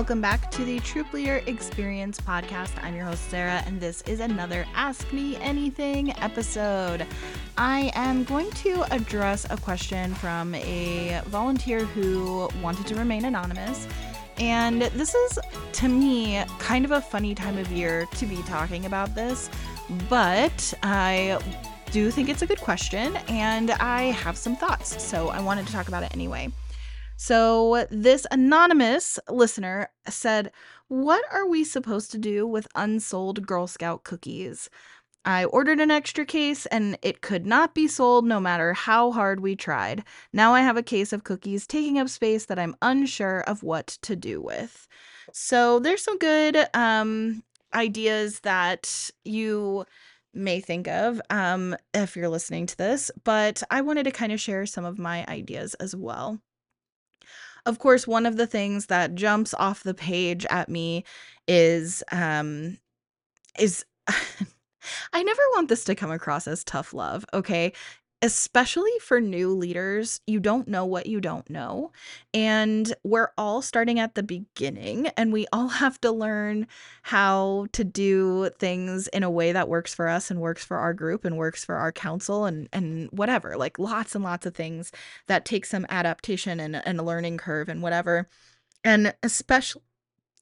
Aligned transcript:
Welcome 0.00 0.22
back 0.22 0.50
to 0.52 0.64
the 0.64 0.80
Troop 0.80 1.12
Leader 1.12 1.42
Experience 1.46 2.18
podcast. 2.18 2.72
I'm 2.82 2.96
your 2.96 3.04
host, 3.04 3.28
Sarah, 3.28 3.62
and 3.66 3.78
this 3.78 4.00
is 4.06 4.20
another 4.20 4.64
Ask 4.74 5.12
Me 5.12 5.36
Anything 5.36 6.18
episode. 6.22 7.06
I 7.58 7.92
am 7.94 8.24
going 8.24 8.50
to 8.50 8.82
address 8.94 9.46
a 9.50 9.58
question 9.58 10.14
from 10.14 10.54
a 10.54 11.20
volunteer 11.26 11.84
who 11.84 12.48
wanted 12.62 12.86
to 12.86 12.94
remain 12.94 13.26
anonymous. 13.26 13.86
And 14.38 14.80
this 14.80 15.14
is, 15.14 15.38
to 15.72 15.88
me, 15.88 16.42
kind 16.58 16.86
of 16.86 16.92
a 16.92 17.02
funny 17.02 17.34
time 17.34 17.58
of 17.58 17.70
year 17.70 18.06
to 18.06 18.24
be 18.24 18.40
talking 18.44 18.86
about 18.86 19.14
this, 19.14 19.50
but 20.08 20.72
I 20.82 21.38
do 21.90 22.10
think 22.10 22.30
it's 22.30 22.40
a 22.40 22.46
good 22.46 22.60
question 22.62 23.16
and 23.28 23.72
I 23.72 24.04
have 24.04 24.38
some 24.38 24.56
thoughts. 24.56 25.02
So 25.02 25.28
I 25.28 25.42
wanted 25.42 25.66
to 25.66 25.74
talk 25.74 25.88
about 25.88 26.04
it 26.04 26.14
anyway. 26.14 26.50
So, 27.22 27.86
this 27.90 28.26
anonymous 28.30 29.18
listener 29.28 29.90
said, 30.08 30.52
What 30.88 31.22
are 31.30 31.46
we 31.46 31.64
supposed 31.64 32.10
to 32.12 32.18
do 32.18 32.46
with 32.46 32.66
unsold 32.74 33.46
Girl 33.46 33.66
Scout 33.66 34.04
cookies? 34.04 34.70
I 35.22 35.44
ordered 35.44 35.80
an 35.80 35.90
extra 35.90 36.24
case 36.24 36.64
and 36.64 36.96
it 37.02 37.20
could 37.20 37.44
not 37.44 37.74
be 37.74 37.86
sold 37.88 38.24
no 38.24 38.40
matter 38.40 38.72
how 38.72 39.12
hard 39.12 39.40
we 39.40 39.54
tried. 39.54 40.02
Now 40.32 40.54
I 40.54 40.62
have 40.62 40.78
a 40.78 40.82
case 40.82 41.12
of 41.12 41.22
cookies 41.22 41.66
taking 41.66 41.98
up 41.98 42.08
space 42.08 42.46
that 42.46 42.58
I'm 42.58 42.74
unsure 42.80 43.42
of 43.42 43.62
what 43.62 43.98
to 44.00 44.16
do 44.16 44.40
with. 44.40 44.88
So, 45.30 45.78
there's 45.78 46.02
some 46.02 46.16
good 46.16 46.56
um, 46.72 47.42
ideas 47.74 48.40
that 48.40 49.10
you 49.24 49.84
may 50.32 50.60
think 50.60 50.88
of 50.88 51.20
um, 51.28 51.76
if 51.92 52.16
you're 52.16 52.30
listening 52.30 52.64
to 52.64 52.78
this, 52.78 53.10
but 53.24 53.62
I 53.70 53.82
wanted 53.82 54.04
to 54.04 54.10
kind 54.10 54.32
of 54.32 54.40
share 54.40 54.64
some 54.64 54.86
of 54.86 54.98
my 54.98 55.26
ideas 55.26 55.74
as 55.74 55.94
well. 55.94 56.40
Of 57.66 57.78
course, 57.78 58.06
one 58.06 58.26
of 58.26 58.36
the 58.36 58.46
things 58.46 58.86
that 58.86 59.14
jumps 59.14 59.54
off 59.54 59.82
the 59.82 59.94
page 59.94 60.46
at 60.50 60.68
me 60.68 61.04
is 61.48 62.02
um 62.12 62.78
is 63.58 63.84
I 65.12 65.22
never 65.22 65.42
want 65.54 65.68
this 65.68 65.84
to 65.84 65.94
come 65.94 66.10
across 66.10 66.48
as 66.48 66.64
tough 66.64 66.94
love, 66.94 67.24
okay? 67.34 67.72
Especially 68.22 68.90
for 69.00 69.20
new 69.20 69.54
leaders, 69.54 70.20
you 70.26 70.40
don't 70.40 70.68
know 70.68 70.84
what 70.84 71.06
you 71.06 71.20
don't 71.20 71.48
know. 71.48 71.90
And 72.34 72.94
we're 73.02 73.30
all 73.38 73.62
starting 73.62 73.98
at 73.98 74.14
the 74.14 74.22
beginning, 74.22 75.08
and 75.16 75.32
we 75.32 75.46
all 75.52 75.68
have 75.80 76.00
to 76.02 76.12
learn 76.12 76.66
how 77.02 77.66
to 77.72 77.84
do 77.84 78.50
things 78.58 79.08
in 79.08 79.22
a 79.22 79.30
way 79.30 79.52
that 79.52 79.68
works 79.68 79.94
for 79.94 80.08
us 80.08 80.30
and 80.30 80.40
works 80.40 80.64
for 80.64 80.76
our 80.76 80.92
group 80.92 81.24
and 81.24 81.36
works 81.38 81.64
for 81.64 81.76
our 81.76 81.92
council 81.92 82.44
and, 82.44 82.68
and 82.72 83.08
whatever. 83.10 83.56
Like 83.56 83.78
lots 83.78 84.14
and 84.14 84.24
lots 84.24 84.46
of 84.46 84.54
things 84.54 84.92
that 85.26 85.44
take 85.44 85.64
some 85.64 85.86
adaptation 85.88 86.60
and, 86.60 86.76
and 86.76 87.00
a 87.00 87.04
learning 87.04 87.38
curve 87.38 87.68
and 87.68 87.82
whatever. 87.82 88.28
And 88.84 89.14
especially 89.22 89.82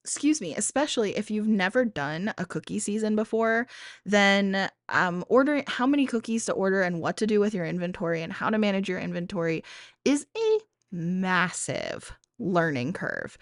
excuse 0.04 0.40
me, 0.40 0.54
especially 0.54 1.16
if 1.16 1.30
you've 1.30 1.48
never 1.48 1.84
done 1.84 2.32
a 2.38 2.46
cookie 2.46 2.78
season 2.78 3.16
before, 3.16 3.66
then 4.04 4.70
um 4.88 5.24
ordering 5.28 5.64
how 5.66 5.86
many 5.86 6.06
cookies 6.06 6.46
to 6.46 6.52
order 6.52 6.82
and 6.82 7.00
what 7.00 7.16
to 7.18 7.26
do 7.26 7.40
with 7.40 7.54
your 7.54 7.66
inventory 7.66 8.22
and 8.22 8.32
how 8.32 8.50
to 8.50 8.58
manage 8.58 8.88
your 8.88 8.98
inventory 8.98 9.62
is 10.04 10.26
a 10.36 10.58
massive 10.90 12.12
learning 12.38 12.92
curve. 12.92 13.36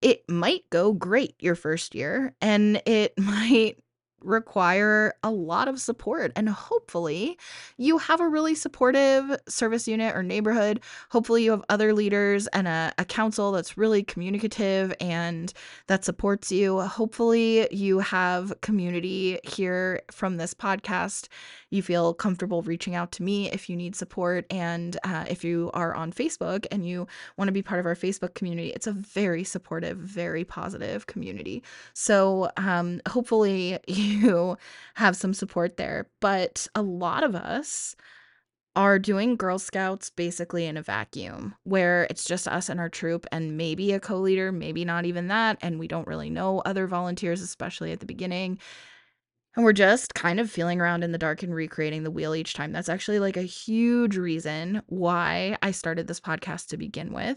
It 0.00 0.28
might 0.28 0.68
go 0.70 0.92
great 0.92 1.34
your 1.38 1.54
first 1.54 1.94
year 1.94 2.34
and 2.40 2.82
it 2.86 3.14
might 3.18 3.76
require 4.24 5.14
a 5.22 5.30
lot 5.30 5.68
of 5.68 5.80
support. 5.80 6.32
And 6.36 6.48
hopefully, 6.48 7.38
you 7.76 7.98
have 7.98 8.20
a 8.20 8.28
really 8.28 8.54
supportive 8.54 9.36
service 9.48 9.86
unit 9.88 10.14
or 10.14 10.22
neighborhood. 10.22 10.80
Hopefully, 11.10 11.44
you 11.44 11.50
have 11.50 11.64
other 11.68 11.92
leaders 11.92 12.46
and 12.48 12.68
a, 12.68 12.92
a 12.98 13.04
council 13.04 13.52
that's 13.52 13.76
really 13.76 14.02
communicative 14.02 14.94
and 15.00 15.52
that 15.86 16.04
supports 16.04 16.52
you. 16.52 16.80
Hopefully, 16.80 17.68
you 17.70 18.00
have 18.00 18.52
community 18.60 19.38
here 19.44 20.02
from 20.10 20.36
this 20.36 20.54
podcast 20.54 21.28
you 21.72 21.82
feel 21.82 22.12
comfortable 22.12 22.60
reaching 22.62 22.94
out 22.94 23.12
to 23.12 23.22
me 23.22 23.50
if 23.50 23.70
you 23.70 23.76
need 23.76 23.96
support. 23.96 24.44
And 24.50 24.98
uh, 25.04 25.24
if 25.28 25.42
you 25.42 25.70
are 25.72 25.94
on 25.94 26.12
Facebook 26.12 26.66
and 26.70 26.86
you 26.86 27.06
want 27.38 27.48
to 27.48 27.52
be 27.52 27.62
part 27.62 27.80
of 27.80 27.86
our 27.86 27.96
Facebook 27.96 28.34
community, 28.34 28.68
it's 28.68 28.86
a 28.86 28.92
very 28.92 29.42
supportive, 29.42 29.96
very 29.96 30.44
positive 30.44 31.06
community. 31.06 31.62
So 31.94 32.50
um, 32.58 33.00
hopefully 33.08 33.78
you 33.88 34.11
have 34.94 35.16
some 35.16 35.34
support 35.34 35.76
there. 35.76 36.08
But 36.20 36.68
a 36.74 36.82
lot 36.82 37.24
of 37.24 37.34
us, 37.34 37.96
are 38.74 38.98
doing 38.98 39.36
Girl 39.36 39.58
Scouts 39.58 40.10
basically 40.10 40.66
in 40.66 40.76
a 40.76 40.82
vacuum 40.82 41.54
where 41.64 42.04
it's 42.04 42.24
just 42.24 42.48
us 42.48 42.68
and 42.68 42.80
our 42.80 42.88
troop 42.88 43.26
and 43.30 43.56
maybe 43.56 43.92
a 43.92 44.00
co 44.00 44.16
leader, 44.16 44.50
maybe 44.50 44.84
not 44.84 45.04
even 45.04 45.28
that. 45.28 45.58
And 45.60 45.78
we 45.78 45.88
don't 45.88 46.06
really 46.06 46.30
know 46.30 46.60
other 46.60 46.86
volunteers, 46.86 47.42
especially 47.42 47.92
at 47.92 48.00
the 48.00 48.06
beginning. 48.06 48.58
And 49.54 49.64
we're 49.64 49.74
just 49.74 50.14
kind 50.14 50.40
of 50.40 50.50
feeling 50.50 50.80
around 50.80 51.04
in 51.04 51.12
the 51.12 51.18
dark 51.18 51.42
and 51.42 51.54
recreating 51.54 52.04
the 52.04 52.10
wheel 52.10 52.34
each 52.34 52.54
time. 52.54 52.72
That's 52.72 52.88
actually 52.88 53.18
like 53.18 53.36
a 53.36 53.42
huge 53.42 54.16
reason 54.16 54.82
why 54.86 55.58
I 55.60 55.72
started 55.72 56.06
this 56.06 56.20
podcast 56.20 56.68
to 56.68 56.78
begin 56.78 57.12
with. 57.12 57.36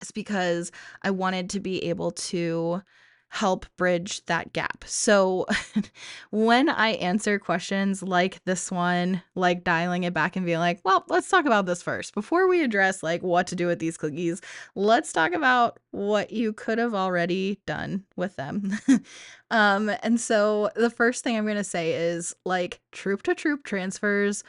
It's 0.00 0.12
because 0.12 0.70
I 1.02 1.10
wanted 1.10 1.50
to 1.50 1.60
be 1.60 1.84
able 1.86 2.12
to 2.12 2.82
help 3.30 3.66
bridge 3.76 4.24
that 4.26 4.52
gap. 4.52 4.84
So 4.86 5.46
when 6.30 6.68
I 6.68 6.90
answer 6.90 7.38
questions 7.38 8.02
like 8.02 8.42
this 8.44 8.70
one, 8.70 9.22
like 9.34 9.64
dialing 9.64 10.04
it 10.04 10.14
back 10.14 10.34
and 10.34 10.46
being 10.46 10.58
like, 10.58 10.80
well, 10.84 11.04
let's 11.08 11.28
talk 11.28 11.44
about 11.44 11.66
this 11.66 11.82
first. 11.82 12.14
Before 12.14 12.48
we 12.48 12.62
address 12.62 13.02
like 13.02 13.22
what 13.22 13.46
to 13.48 13.56
do 13.56 13.66
with 13.66 13.78
these 13.78 13.96
cookies, 13.96 14.40
let's 14.74 15.12
talk 15.12 15.32
about 15.32 15.78
what 15.90 16.32
you 16.32 16.52
could 16.52 16.78
have 16.78 16.94
already 16.94 17.60
done 17.66 18.04
with 18.16 18.36
them. 18.36 18.78
um 19.50 19.90
and 20.02 20.20
so 20.20 20.70
the 20.74 20.90
first 20.90 21.22
thing 21.22 21.36
I'm 21.36 21.44
going 21.44 21.56
to 21.56 21.64
say 21.64 21.92
is 21.92 22.34
like 22.44 22.80
troop 22.92 23.22
to 23.24 23.34
troop 23.34 23.64
transfers 23.64 24.42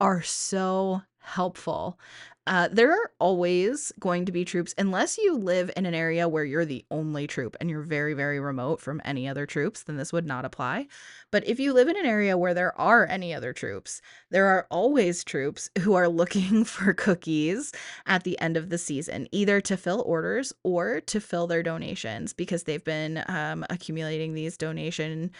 are 0.00 0.22
so 0.22 1.02
helpful. 1.22 1.98
Uh, 2.44 2.68
there 2.72 2.90
are 2.90 3.10
always 3.20 3.92
going 4.00 4.24
to 4.24 4.32
be 4.32 4.44
troops, 4.44 4.74
unless 4.76 5.16
you 5.16 5.36
live 5.36 5.70
in 5.76 5.86
an 5.86 5.94
area 5.94 6.28
where 6.28 6.44
you're 6.44 6.64
the 6.64 6.84
only 6.90 7.24
troop 7.28 7.56
and 7.60 7.70
you're 7.70 7.82
very, 7.82 8.14
very 8.14 8.40
remote 8.40 8.80
from 8.80 9.00
any 9.04 9.28
other 9.28 9.46
troops, 9.46 9.84
then 9.84 9.96
this 9.96 10.12
would 10.12 10.26
not 10.26 10.44
apply. 10.44 10.88
But 11.30 11.46
if 11.46 11.60
you 11.60 11.72
live 11.72 11.86
in 11.86 11.96
an 11.96 12.04
area 12.04 12.36
where 12.36 12.52
there 12.52 12.78
are 12.80 13.06
any 13.06 13.32
other 13.32 13.52
troops, 13.52 14.02
there 14.30 14.46
are 14.46 14.66
always 14.70 15.22
troops 15.22 15.70
who 15.82 15.94
are 15.94 16.08
looking 16.22 16.64
for 16.64 16.92
cookies 16.92 17.72
at 18.06 18.24
the 18.24 18.38
end 18.40 18.56
of 18.56 18.70
the 18.70 18.78
season, 18.78 19.28
either 19.30 19.60
to 19.60 19.76
fill 19.76 20.02
orders 20.04 20.52
or 20.64 21.00
to 21.02 21.20
fill 21.20 21.46
their 21.46 21.62
donations 21.62 22.32
because 22.32 22.64
they've 22.64 22.84
been 22.84 23.22
um, 23.28 23.64
accumulating 23.70 24.34
these 24.34 24.56
donation. 24.56 25.30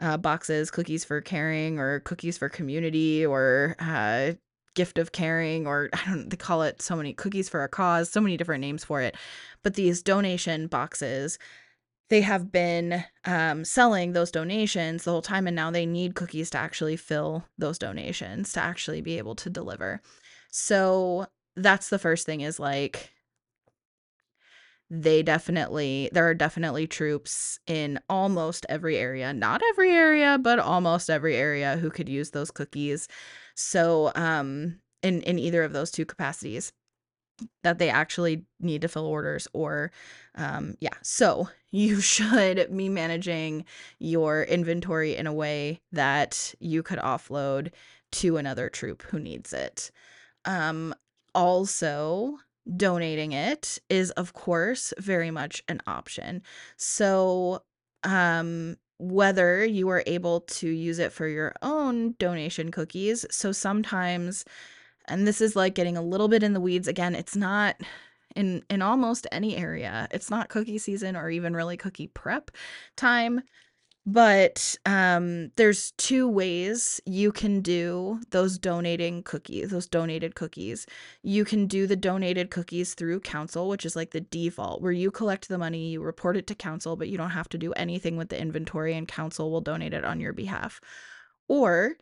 Uh, 0.00 0.16
boxes, 0.16 0.70
cookies 0.70 1.04
for 1.04 1.20
caring, 1.20 1.80
or 1.80 1.98
cookies 1.98 2.38
for 2.38 2.48
community, 2.48 3.26
or 3.26 3.74
uh, 3.80 4.30
gift 4.74 4.98
of 4.98 5.12
caring 5.12 5.66
or 5.66 5.90
I 5.92 6.00
don't 6.06 6.30
they 6.30 6.36
call 6.36 6.62
it 6.62 6.82
so 6.82 6.96
many 6.96 7.12
cookies 7.12 7.48
for 7.48 7.64
a 7.64 7.68
cause, 7.68 8.10
so 8.10 8.20
many 8.20 8.36
different 8.36 8.60
names 8.60 8.84
for 8.84 9.00
it. 9.00 9.16
But 9.62 9.74
these 9.74 10.02
donation 10.02 10.66
boxes 10.66 11.38
they 12.08 12.22
have 12.22 12.50
been 12.50 13.04
um, 13.26 13.64
selling 13.64 14.12
those 14.12 14.30
donations 14.30 15.04
the 15.04 15.10
whole 15.10 15.22
time 15.22 15.46
and 15.46 15.54
now 15.54 15.70
they 15.70 15.86
need 15.86 16.14
cookies 16.14 16.50
to 16.50 16.58
actually 16.58 16.96
fill 16.96 17.44
those 17.58 17.78
donations 17.78 18.52
to 18.54 18.60
actually 18.60 19.00
be 19.00 19.18
able 19.18 19.34
to 19.34 19.50
deliver 19.50 20.00
so 20.50 21.26
that's 21.56 21.90
the 21.90 21.98
first 21.98 22.24
thing 22.24 22.40
is 22.40 22.58
like 22.58 23.12
they 24.90 25.22
definitely 25.22 26.08
there 26.12 26.26
are 26.26 26.34
definitely 26.34 26.86
troops 26.86 27.58
in 27.66 28.00
almost 28.08 28.64
every 28.68 28.96
area 28.96 29.32
not 29.32 29.60
every 29.70 29.90
area 29.92 30.38
but 30.40 30.58
almost 30.58 31.10
every 31.10 31.36
area 31.36 31.76
who 31.76 31.90
could 31.90 32.08
use 32.08 32.30
those 32.30 32.50
cookies. 32.50 33.08
So 33.54 34.12
um 34.14 34.80
in 35.02 35.22
in 35.22 35.38
either 35.38 35.62
of 35.62 35.72
those 35.72 35.90
two 35.90 36.06
capacities 36.06 36.72
that 37.62 37.78
they 37.78 37.88
actually 37.88 38.44
need 38.60 38.82
to 38.82 38.88
fill 38.88 39.06
orders 39.06 39.46
or 39.52 39.92
um 40.36 40.74
yeah. 40.80 40.94
So 41.02 41.48
you 41.70 42.00
should 42.00 42.74
be 42.74 42.88
managing 42.88 43.66
your 43.98 44.42
inventory 44.44 45.16
in 45.16 45.26
a 45.26 45.32
way 45.34 45.80
that 45.92 46.54
you 46.60 46.82
could 46.82 46.98
offload 46.98 47.72
to 48.10 48.38
another 48.38 48.70
troop 48.70 49.02
who 49.02 49.18
needs 49.18 49.52
it. 49.52 49.90
Um 50.46 50.94
also 51.34 52.38
donating 52.76 53.32
it 53.32 53.78
is 53.88 54.10
of 54.12 54.32
course 54.32 54.92
very 54.98 55.30
much 55.30 55.62
an 55.68 55.80
option. 55.86 56.42
So 56.76 57.62
um 58.04 58.76
whether 58.98 59.64
you 59.64 59.88
are 59.88 60.02
able 60.06 60.40
to 60.40 60.68
use 60.68 60.98
it 60.98 61.12
for 61.12 61.28
your 61.28 61.54
own 61.62 62.14
donation 62.18 62.70
cookies 62.70 63.24
so 63.30 63.52
sometimes 63.52 64.44
and 65.06 65.26
this 65.26 65.40
is 65.40 65.54
like 65.54 65.74
getting 65.74 65.96
a 65.96 66.02
little 66.02 66.28
bit 66.28 66.42
in 66.42 66.52
the 66.52 66.60
weeds 66.60 66.88
again 66.88 67.14
it's 67.14 67.36
not 67.36 67.76
in 68.34 68.62
in 68.68 68.82
almost 68.82 69.26
any 69.30 69.56
area 69.56 70.08
it's 70.10 70.30
not 70.30 70.48
cookie 70.48 70.78
season 70.78 71.14
or 71.14 71.30
even 71.30 71.54
really 71.54 71.76
cookie 71.76 72.08
prep 72.08 72.50
time 72.96 73.40
but 74.10 74.74
um, 74.86 75.50
there's 75.56 75.90
two 75.98 76.26
ways 76.26 76.98
you 77.04 77.30
can 77.30 77.60
do 77.60 78.18
those 78.30 78.56
donating 78.56 79.22
cookies, 79.22 79.68
those 79.68 79.86
donated 79.86 80.34
cookies. 80.34 80.86
You 81.22 81.44
can 81.44 81.66
do 81.66 81.86
the 81.86 81.94
donated 81.94 82.48
cookies 82.50 82.94
through 82.94 83.20
council, 83.20 83.68
which 83.68 83.84
is 83.84 83.96
like 83.96 84.12
the 84.12 84.22
default, 84.22 84.80
where 84.80 84.92
you 84.92 85.10
collect 85.10 85.50
the 85.50 85.58
money, 85.58 85.90
you 85.90 86.00
report 86.00 86.38
it 86.38 86.46
to 86.46 86.54
council, 86.54 86.96
but 86.96 87.08
you 87.08 87.18
don't 87.18 87.32
have 87.32 87.50
to 87.50 87.58
do 87.58 87.74
anything 87.74 88.16
with 88.16 88.30
the 88.30 88.40
inventory, 88.40 88.94
and 88.94 89.06
council 89.06 89.50
will 89.50 89.60
donate 89.60 89.92
it 89.92 90.06
on 90.06 90.20
your 90.20 90.32
behalf. 90.32 90.80
Or 91.46 91.98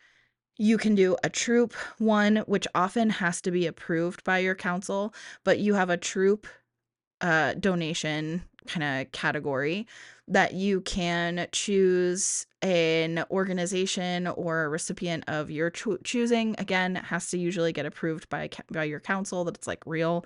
you 0.58 0.78
can 0.78 0.94
do 0.94 1.16
a 1.24 1.28
troop 1.28 1.74
one, 1.98 2.36
which 2.46 2.68
often 2.72 3.10
has 3.10 3.40
to 3.40 3.50
be 3.50 3.66
approved 3.66 4.22
by 4.22 4.38
your 4.38 4.54
council, 4.54 5.12
but 5.42 5.58
you 5.58 5.74
have 5.74 5.90
a 5.90 5.96
troop 5.96 6.46
uh, 7.20 7.54
donation 7.54 8.42
kind 8.66 9.00
of 9.02 9.12
category 9.12 9.86
that 10.28 10.54
you 10.54 10.80
can 10.80 11.46
choose 11.52 12.46
an 12.62 13.24
organization 13.30 14.26
or 14.26 14.64
a 14.64 14.68
recipient 14.68 15.24
of 15.28 15.50
your 15.50 15.70
cho- 15.70 15.98
choosing. 16.04 16.54
Again, 16.58 16.96
has 16.96 17.30
to 17.30 17.38
usually 17.38 17.72
get 17.72 17.86
approved 17.86 18.28
by 18.28 18.48
by 18.70 18.84
your 18.84 19.00
council 19.00 19.44
that 19.44 19.56
it's 19.56 19.66
like 19.66 19.82
real. 19.86 20.24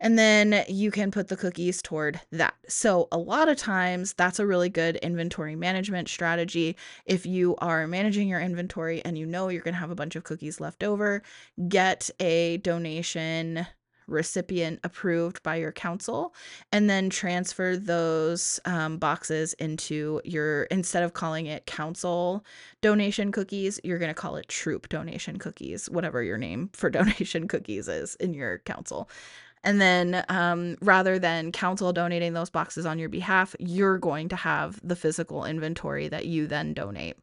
And 0.00 0.16
then 0.16 0.64
you 0.68 0.90
can 0.92 1.10
put 1.10 1.26
the 1.26 1.36
cookies 1.36 1.82
toward 1.82 2.20
that. 2.30 2.54
So, 2.68 3.08
a 3.10 3.18
lot 3.18 3.48
of 3.48 3.56
times, 3.56 4.14
that's 4.14 4.38
a 4.38 4.46
really 4.46 4.68
good 4.68 4.96
inventory 4.96 5.56
management 5.56 6.08
strategy. 6.08 6.76
If 7.04 7.26
you 7.26 7.56
are 7.56 7.86
managing 7.88 8.28
your 8.28 8.40
inventory 8.40 9.04
and 9.04 9.18
you 9.18 9.26
know 9.26 9.48
you're 9.48 9.62
going 9.62 9.74
to 9.74 9.80
have 9.80 9.90
a 9.90 9.96
bunch 9.96 10.14
of 10.14 10.22
cookies 10.22 10.60
left 10.60 10.84
over, 10.84 11.22
get 11.68 12.10
a 12.20 12.58
donation 12.58 13.66
recipient 14.08 14.80
approved 14.84 15.42
by 15.42 15.56
your 15.56 15.72
council 15.72 16.34
and 16.72 16.88
then 16.88 17.10
transfer 17.10 17.76
those 17.76 18.58
um, 18.64 18.98
boxes 18.98 19.52
into 19.54 20.20
your 20.24 20.64
instead 20.64 21.02
of 21.02 21.12
calling 21.12 21.46
it 21.46 21.66
council 21.66 22.44
donation 22.80 23.30
cookies 23.30 23.78
you're 23.84 23.98
going 23.98 24.08
to 24.10 24.14
call 24.14 24.36
it 24.36 24.48
troop 24.48 24.88
donation 24.88 25.38
cookies 25.38 25.88
whatever 25.90 26.22
your 26.22 26.38
name 26.38 26.70
for 26.72 26.90
donation 26.90 27.48
cookies 27.48 27.88
is 27.88 28.14
in 28.16 28.34
your 28.34 28.58
council. 28.58 29.08
And 29.64 29.80
then 29.80 30.24
um, 30.28 30.76
rather 30.80 31.18
than 31.18 31.50
council 31.50 31.92
donating 31.92 32.32
those 32.32 32.48
boxes 32.48 32.86
on 32.86 32.98
your 32.98 33.08
behalf 33.08 33.56
you're 33.58 33.98
going 33.98 34.28
to 34.28 34.36
have 34.36 34.80
the 34.86 34.96
physical 34.96 35.44
inventory 35.44 36.08
that 36.08 36.26
you 36.26 36.46
then 36.46 36.74
donate 36.74 37.16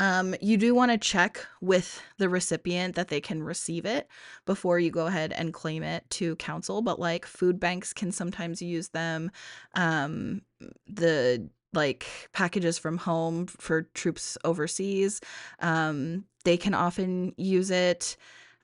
um, 0.00 0.34
you 0.40 0.56
do 0.56 0.74
want 0.74 0.90
to 0.90 0.96
check 0.96 1.46
with 1.60 2.02
the 2.16 2.30
recipient 2.30 2.94
that 2.94 3.08
they 3.08 3.20
can 3.20 3.42
receive 3.42 3.84
it 3.84 4.08
before 4.46 4.78
you 4.78 4.90
go 4.90 5.06
ahead 5.06 5.30
and 5.30 5.52
claim 5.52 5.82
it 5.82 6.08
to 6.08 6.36
council. 6.36 6.80
But 6.80 6.98
like 6.98 7.26
food 7.26 7.60
banks 7.60 7.92
can 7.92 8.10
sometimes 8.10 8.62
use 8.62 8.88
them. 8.88 9.30
Um, 9.74 10.40
the 10.86 11.50
like 11.74 12.06
packages 12.32 12.78
from 12.78 12.96
home 12.96 13.46
for 13.46 13.82
troops 13.94 14.38
overseas, 14.42 15.20
um, 15.58 16.24
they 16.44 16.56
can 16.56 16.72
often 16.72 17.34
use 17.36 17.70
it. 17.70 18.16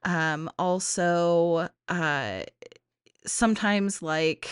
Um, 0.04 0.50
also, 0.58 1.68
uh, 1.88 2.42
sometimes 3.26 4.00
like 4.00 4.48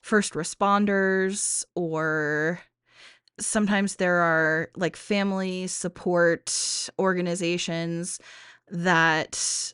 first 0.00 0.34
responders 0.34 1.64
or 1.74 2.60
sometimes 3.38 3.96
there 3.96 4.16
are 4.16 4.70
like 4.76 4.96
family 4.96 5.66
support 5.66 6.88
organizations 6.98 8.20
that 8.70 9.72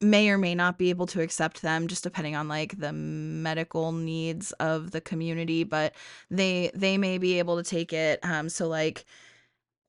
may 0.00 0.30
or 0.30 0.38
may 0.38 0.54
not 0.54 0.78
be 0.78 0.90
able 0.90 1.06
to 1.06 1.20
accept 1.20 1.62
them 1.62 1.86
just 1.86 2.02
depending 2.02 2.34
on 2.34 2.48
like 2.48 2.78
the 2.78 2.92
medical 2.92 3.92
needs 3.92 4.52
of 4.52 4.92
the 4.92 5.00
community 5.00 5.62
but 5.64 5.94
they 6.30 6.70
they 6.74 6.96
may 6.96 7.18
be 7.18 7.38
able 7.38 7.56
to 7.56 7.68
take 7.68 7.92
it. 7.92 8.18
Um 8.22 8.48
so 8.48 8.66
like 8.68 9.04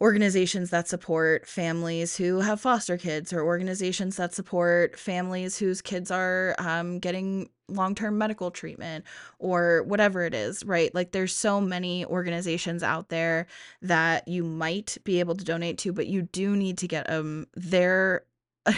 organizations 0.01 0.71
that 0.71 0.87
support 0.87 1.47
families 1.47 2.17
who 2.17 2.39
have 2.39 2.59
foster 2.59 2.97
kids 2.97 3.31
or 3.31 3.43
organizations 3.43 4.17
that 4.17 4.33
support 4.33 4.97
families 4.97 5.59
whose 5.59 5.79
kids 5.79 6.09
are 6.09 6.55
um, 6.57 6.97
getting 6.97 7.47
long-term 7.69 8.17
medical 8.17 8.49
treatment 8.49 9.05
or 9.37 9.83
whatever 9.83 10.23
it 10.23 10.33
is 10.33 10.65
right? 10.65 10.93
Like 10.95 11.11
there's 11.11 11.33
so 11.35 11.61
many 11.61 12.03
organizations 12.05 12.81
out 12.81 13.09
there 13.09 13.45
that 13.83 14.27
you 14.27 14.43
might 14.43 14.97
be 15.03 15.19
able 15.19 15.35
to 15.35 15.45
donate 15.45 15.77
to 15.79 15.93
but 15.93 16.07
you 16.07 16.23
do 16.23 16.55
need 16.57 16.79
to 16.79 16.87
get 16.87 17.07
um 17.09 17.45
their 17.53 18.25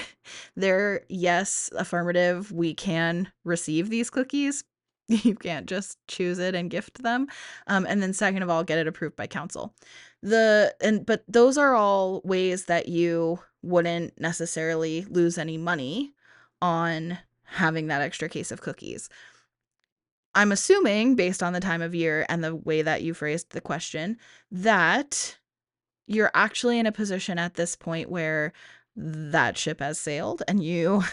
their 0.56 1.04
yes 1.08 1.70
affirmative 1.76 2.52
we 2.52 2.74
can 2.74 3.32
receive 3.46 3.90
these 3.90 4.10
cookies 4.10 4.64
you 5.24 5.36
can't 5.36 5.66
just 5.66 5.98
choose 6.08 6.40
it 6.40 6.56
and 6.56 6.70
gift 6.70 7.04
them 7.04 7.28
um, 7.68 7.86
and 7.88 8.02
then 8.02 8.14
second 8.14 8.44
of 8.44 8.50
all 8.50 8.64
get 8.64 8.80
it 8.80 8.88
approved 8.88 9.16
by 9.16 9.28
council 9.28 9.74
the 10.22 10.74
and 10.82 11.06
but 11.06 11.24
those 11.28 11.58
are 11.58 11.76
all 11.76 12.22
ways 12.24 12.66
that 12.66 12.88
you 12.88 13.40
wouldn't 13.62 14.20
necessarily 14.20 15.06
lose 15.10 15.38
any 15.38 15.58
money 15.58 16.14
on 16.62 17.18
having 17.44 17.88
that 17.88 18.02
extra 18.02 18.30
case 18.30 18.52
of 18.52 18.62
cookies. 18.62 19.10
I'm 20.36 20.52
assuming 20.52 21.16
based 21.16 21.44
on 21.44 21.54
the 21.54 21.60
time 21.60 21.82
of 21.82 21.94
year 21.94 22.26
and 22.28 22.44
the 22.44 22.56
way 22.56 22.82
that 22.82 23.04
you 23.04 23.14
phrased 23.14 23.52
the 23.52 23.62
question 23.62 24.18
that 24.52 25.38
you're 26.08 26.32
actually 26.34 26.80
in 26.80 26.88
a 26.88 26.92
position 26.92 27.38
at 27.38 27.54
this 27.54 27.76
point 27.76 28.10
where 28.10 28.52
that 28.96 29.58
ship 29.58 29.80
has 29.80 30.00
sailed 30.00 30.42
and 30.48 30.64
you 30.64 31.04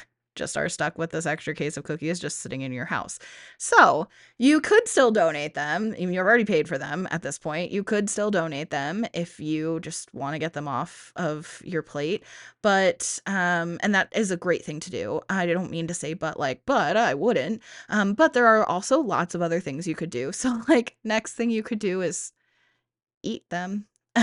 just 0.41 0.57
are 0.57 0.69
stuck 0.69 0.99
with 0.99 1.11
this 1.11 1.27
extra 1.27 1.55
case 1.55 1.77
of 1.77 1.85
cookies 1.85 2.19
just 2.19 2.39
sitting 2.39 2.63
in 2.63 2.73
your 2.73 2.87
house. 2.87 3.19
So 3.59 4.09
you 4.39 4.61
could 4.61 4.89
still 4.89 5.11
donate 5.11 5.55
them. 5.55 5.95
You've 5.97 6.17
already 6.17 6.47
paid 6.47 6.67
for 6.67 6.79
them 6.79 7.07
at 7.11 7.23
this 7.23 7.39
point. 7.39 7.71
You 7.71 7.85
could 7.85 8.09
still 8.09 8.31
donate 8.31 8.71
them 8.71 9.07
if 9.13 9.39
you 9.39 9.79
just 9.81 10.13
want 10.15 10.35
to 10.35 10.39
get 10.39 10.55
them 10.55 10.67
off 10.67 11.13
of 11.15 11.63
your 11.63 11.83
plate. 11.83 12.25
But, 12.63 13.21
um, 13.27 13.79
and 13.83 13.95
that 13.95 14.09
is 14.17 14.31
a 14.31 14.37
great 14.37 14.65
thing 14.65 14.81
to 14.81 14.91
do. 14.91 15.21
I 15.29 15.45
don't 15.47 15.71
mean 15.71 15.87
to 15.89 15.95
say, 15.95 16.15
but 16.15 16.41
like, 16.41 16.63
but 16.65 16.97
I 16.97 17.13
wouldn't. 17.13 17.61
Um, 17.91 18.15
but 18.15 18.33
there 18.33 18.47
are 18.47 18.65
also 18.65 18.99
lots 18.99 19.35
of 19.35 19.43
other 19.43 19.61
things 19.61 19.87
you 19.87 19.95
could 19.95 20.11
do. 20.11 20.33
So, 20.41 20.63
like, 20.69 20.97
next 21.05 21.35
thing 21.35 21.51
you 21.51 21.63
could 21.63 21.79
do 21.79 22.01
is 22.01 22.33
eat 23.23 23.45
them. 23.51 23.85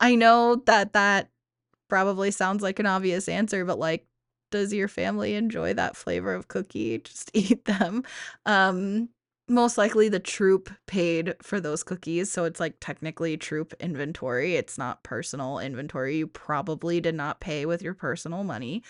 I 0.00 0.16
know 0.16 0.56
that 0.66 0.94
that 0.94 1.30
probably 1.88 2.30
sounds 2.32 2.62
like 2.62 2.78
an 2.78 2.86
obvious 2.86 3.28
answer, 3.28 3.64
but 3.64 3.78
like 3.78 4.06
does 4.50 4.72
your 4.72 4.88
family 4.88 5.34
enjoy 5.34 5.74
that 5.74 5.96
flavor 5.96 6.34
of 6.34 6.48
cookie? 6.48 6.98
Just 6.98 7.30
eat 7.34 7.64
them. 7.64 8.04
Um, 8.46 9.08
most 9.48 9.78
likely 9.78 10.08
the 10.10 10.20
troop 10.20 10.70
paid 10.86 11.34
for 11.42 11.58
those 11.60 11.82
cookies, 11.82 12.30
so 12.30 12.44
it's 12.44 12.60
like 12.60 12.76
technically 12.80 13.36
troop 13.38 13.72
inventory. 13.80 14.56
It's 14.56 14.76
not 14.76 15.02
personal 15.04 15.58
inventory. 15.58 16.18
You 16.18 16.26
probably 16.26 17.00
did 17.00 17.14
not 17.14 17.40
pay 17.40 17.64
with 17.64 17.80
your 17.82 17.94
personal 17.94 18.44
money. 18.44 18.82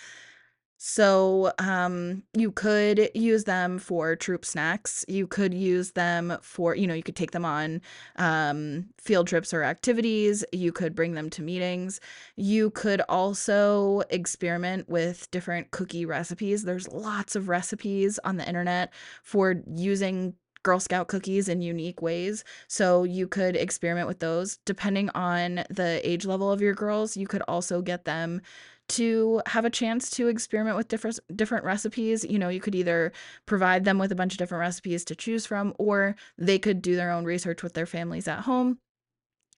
So, 0.80 1.52
um, 1.58 2.22
you 2.34 2.52
could 2.52 3.10
use 3.12 3.44
them 3.44 3.78
for 3.80 4.14
troop 4.14 4.44
snacks. 4.44 5.04
You 5.08 5.26
could 5.26 5.52
use 5.52 5.90
them 5.90 6.38
for, 6.40 6.76
you 6.76 6.86
know, 6.86 6.94
you 6.94 7.02
could 7.02 7.16
take 7.16 7.32
them 7.32 7.44
on 7.44 7.82
um, 8.14 8.86
field 8.96 9.26
trips 9.26 9.52
or 9.52 9.64
activities. 9.64 10.44
You 10.52 10.70
could 10.70 10.94
bring 10.94 11.14
them 11.14 11.30
to 11.30 11.42
meetings. 11.42 12.00
You 12.36 12.70
could 12.70 13.02
also 13.08 14.02
experiment 14.10 14.88
with 14.88 15.28
different 15.32 15.72
cookie 15.72 16.06
recipes. 16.06 16.62
There's 16.62 16.88
lots 16.88 17.34
of 17.34 17.48
recipes 17.48 18.20
on 18.22 18.36
the 18.36 18.46
internet 18.46 18.92
for 19.24 19.56
using 19.74 20.34
Girl 20.62 20.80
Scout 20.80 21.08
cookies 21.08 21.48
in 21.48 21.60
unique 21.62 22.02
ways. 22.02 22.44
So 22.66 23.04
you 23.04 23.26
could 23.26 23.56
experiment 23.56 24.06
with 24.06 24.20
those. 24.20 24.58
Depending 24.64 25.10
on 25.10 25.64
the 25.70 26.00
age 26.08 26.24
level 26.24 26.52
of 26.52 26.60
your 26.60 26.74
girls, 26.74 27.16
you 27.16 27.26
could 27.26 27.42
also 27.48 27.80
get 27.80 28.04
them 28.04 28.42
to 28.88 29.42
have 29.46 29.64
a 29.64 29.70
chance 29.70 30.10
to 30.10 30.28
experiment 30.28 30.76
with 30.76 30.88
different 30.88 31.20
different 31.34 31.64
recipes. 31.64 32.24
You 32.24 32.38
know, 32.38 32.48
you 32.48 32.60
could 32.60 32.74
either 32.74 33.12
provide 33.46 33.84
them 33.84 33.98
with 33.98 34.12
a 34.12 34.16
bunch 34.16 34.32
of 34.32 34.38
different 34.38 34.60
recipes 34.60 35.04
to 35.06 35.14
choose 35.14 35.46
from 35.46 35.74
or 35.78 36.16
they 36.36 36.58
could 36.58 36.82
do 36.82 36.96
their 36.96 37.10
own 37.10 37.24
research 37.24 37.62
with 37.62 37.74
their 37.74 37.86
families 37.86 38.28
at 38.28 38.40
home 38.40 38.78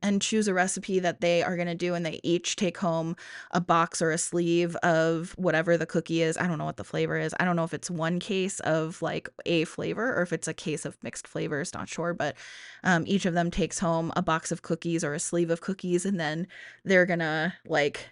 and 0.03 0.23
choose 0.23 0.49
a 0.49 0.55
recipe 0.55 0.99
that 0.99 1.21
they 1.21 1.43
are 1.43 1.57
going 1.57 1.69
to 1.69 1.75
do 1.75 1.95
and 1.95 2.05
they 2.05 2.21
each 2.23 2.57
take 2.57 2.79
home 2.79 3.17
a 3.51 3.61
box 3.61 4.01
or 4.01 4.11
a 4.11 4.19
sleeve 4.19 4.75
of 4.77 5.33
whatever 5.37 5.77
the 5.77 5.87
cookie 5.87 6.23
is 6.23 6.37
i 6.39 6.47
don't 6.47 6.59
know 6.59 6.65
what 6.65 6.77
the 6.77 6.85
flavor 6.85 7.19
is 7.19 7.35
i 7.39 7.45
don't 7.45 7.57
know 7.57 7.65
if 7.65 7.75
it's 7.75 7.91
one 7.91 8.19
case 8.19 8.61
of 8.61 9.01
like 9.03 9.29
a 9.47 9.65
flavor 9.65 10.15
or 10.15 10.23
if 10.23 10.33
it's 10.33 10.49
a 10.49 10.55
case 10.55 10.85
of 10.85 10.97
mixed 11.03 11.29
flavors 11.29 11.75
not 11.75 11.89
sure 11.89 12.15
but 12.15 12.35
um, 12.85 13.05
each 13.07 13.27
of 13.27 13.35
them 13.35 13.51
takes 13.51 13.79
home 13.79 14.13
a 14.17 14.23
box 14.23 14.51
of 14.51 14.63
cookies 14.63 15.05
or 15.05 15.15
a 15.15 15.21
sleeve 15.21 15.51
of 15.51 15.61
cookies 15.61 16.07
and 16.07 16.19
then 16.19 16.47
they're 16.85 17.07
gonna 17.07 17.55
like 17.67 18.11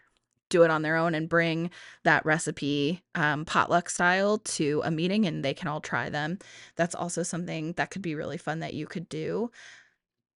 do 0.48 0.62
it 0.62 0.70
on 0.70 0.82
their 0.82 0.96
own 0.96 1.14
and 1.14 1.28
bring 1.28 1.70
that 2.04 2.24
recipe 2.24 3.02
um, 3.14 3.44
potluck 3.44 3.90
style 3.90 4.38
to 4.38 4.80
a 4.84 4.90
meeting 4.90 5.26
and 5.26 5.44
they 5.44 5.54
can 5.54 5.68
all 5.68 5.80
try 5.80 6.08
them. 6.08 6.38
That's 6.76 6.94
also 6.94 7.22
something 7.22 7.72
that 7.74 7.90
could 7.90 8.02
be 8.02 8.14
really 8.14 8.38
fun 8.38 8.60
that 8.60 8.74
you 8.74 8.86
could 8.86 9.08
do. 9.08 9.50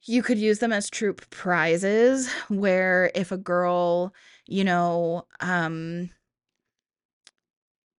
You 0.05 0.23
could 0.23 0.39
use 0.39 0.59
them 0.59 0.73
as 0.73 0.91
troop 0.91 1.29
prizes 1.31 2.29
where 2.49 3.11
if 3.15 3.31
a 3.31 3.37
girl, 3.37 4.13
you 4.47 4.65
know, 4.65 5.27
um, 5.41 6.11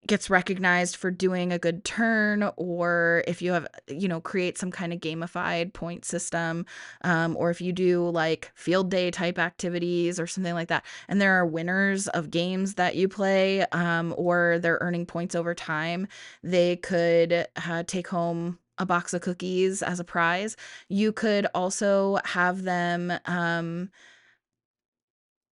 gets 0.07 0.29
recognized 0.29 0.95
for 0.95 1.11
doing 1.11 1.51
a 1.51 1.59
good 1.59 1.83
turn 1.83 2.49
or 2.57 3.23
if 3.27 3.41
you 3.41 3.51
have 3.51 3.67
you 3.87 4.07
know 4.07 4.19
create 4.19 4.57
some 4.57 4.71
kind 4.71 4.91
of 4.91 4.99
gamified 4.99 5.73
point 5.73 6.05
system 6.05 6.65
um, 7.03 7.35
or 7.37 7.49
if 7.49 7.61
you 7.61 7.71
do 7.71 8.09
like 8.09 8.51
field 8.55 8.89
day 8.89 9.09
type 9.11 9.39
activities 9.39 10.19
or 10.19 10.27
something 10.27 10.53
like 10.53 10.67
that. 10.67 10.85
And 11.07 11.21
there 11.21 11.33
are 11.33 11.45
winners 11.45 12.07
of 12.09 12.31
games 12.31 12.75
that 12.75 12.95
you 12.95 13.07
play 13.07 13.65
um, 13.71 14.13
or 14.17 14.59
they're 14.59 14.79
earning 14.81 15.05
points 15.05 15.35
over 15.35 15.53
time. 15.53 16.07
They 16.43 16.77
could 16.77 17.47
uh, 17.67 17.83
take 17.87 18.07
home 18.07 18.59
a 18.77 18.85
box 18.85 19.13
of 19.13 19.21
cookies 19.21 19.83
as 19.83 19.99
a 19.99 20.03
prize. 20.03 20.57
You 20.89 21.11
could 21.11 21.45
also 21.53 22.19
have 22.25 22.63
them 22.63 23.13
um, 23.25 23.89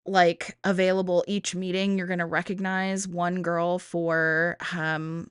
like 0.05 0.57
available 0.63 1.23
each 1.27 1.53
meeting 1.53 1.97
you're 1.97 2.07
going 2.07 2.19
to 2.19 2.25
recognize 2.25 3.07
one 3.07 3.41
girl 3.41 3.77
for 3.77 4.57
um 4.73 5.29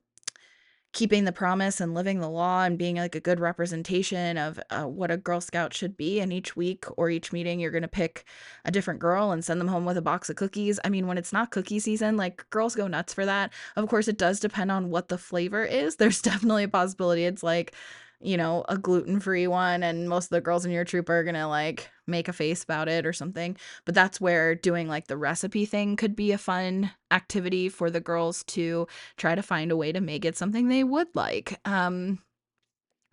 keeping 0.93 1.25
the 1.25 1.33
promise 1.33 1.81
and 1.81 1.95
living 1.95 2.19
the 2.19 2.29
law 2.29 2.65
and 2.65 2.77
being 2.77 2.97
like 2.97 3.15
a 3.15 3.21
good 3.21 3.39
representation 3.39 4.37
of 4.37 4.59
uh, 4.71 4.83
what 4.83 5.11
a 5.11 5.17
girl 5.17 5.41
scout 5.41 5.73
should 5.73 5.97
be. 5.97 6.19
And 6.19 6.33
each 6.33 6.57
week 6.57 6.85
or 6.97 7.11
each 7.11 7.33
meeting 7.33 7.61
you're 7.61 7.71
going 7.71 7.83
to 7.83 7.89
pick 7.89 8.25
a 8.65 8.73
different 8.73 8.99
girl 8.99 9.31
and 9.31 9.45
send 9.45 9.61
them 9.61 9.69
home 9.69 9.85
with 9.85 9.97
a 9.97 10.03
box 10.03 10.29
of 10.31 10.37
cookies. 10.37 10.81
I 10.85 10.89
mean 10.89 11.07
when 11.07 11.19
it's 11.19 11.33
not 11.33 11.53
cookie 11.53 11.79
season 11.79 12.17
like 12.17 12.49
girls 12.51 12.75
go 12.75 12.89
nuts 12.89 13.15
for 13.15 13.25
that. 13.25 13.53
Of 13.77 13.89
course 13.89 14.09
it 14.09 14.19
does 14.19 14.41
depend 14.41 14.73
on 14.73 14.91
what 14.91 15.09
the 15.09 15.19
flavor 15.19 15.65
is. 15.65 15.97
There's 16.01 16.23
definitely 16.23 16.65
a 16.65 16.69
possibility 16.69 17.25
it's 17.25 17.43
like 17.43 17.73
you 18.21 18.37
know, 18.37 18.65
a 18.69 18.77
gluten 18.77 19.21
free 19.21 19.47
one, 19.47 19.83
and 19.83 20.09
most 20.09 20.27
of 20.27 20.31
the 20.31 20.41
girls 20.41 20.65
in 20.65 20.71
your 20.71 20.85
troop 20.85 21.09
are 21.09 21.25
gonna 21.25 21.49
like 21.49 21.91
make 22.07 22.29
a 22.29 22.33
face 22.33 22.63
about 22.63 22.89
it 22.89 23.07
or 23.07 23.13
something. 23.13 23.57
But 23.85 23.95
that's 23.95 24.21
where 24.21 24.55
doing 24.55 24.89
like 24.89 25.07
the 25.07 25.17
recipe 25.17 25.65
thing 25.65 25.97
could 25.97 26.15
be 26.15 26.33
a 26.33 26.39
fun 26.39 26.91
activity 27.11 27.69
for 27.69 27.91
the 27.91 28.01
girls 28.01 28.45
to 28.45 28.87
try 29.17 29.35
to 29.35 29.43
find 29.43 29.73
a 29.73 29.77
way 29.77 29.93
to 29.93 30.01
make 30.01 30.25
it 30.25 30.37
something 30.37 30.69
they 30.69 30.85
would 30.85 31.09
like. 31.15 31.59
Um, 31.65 32.19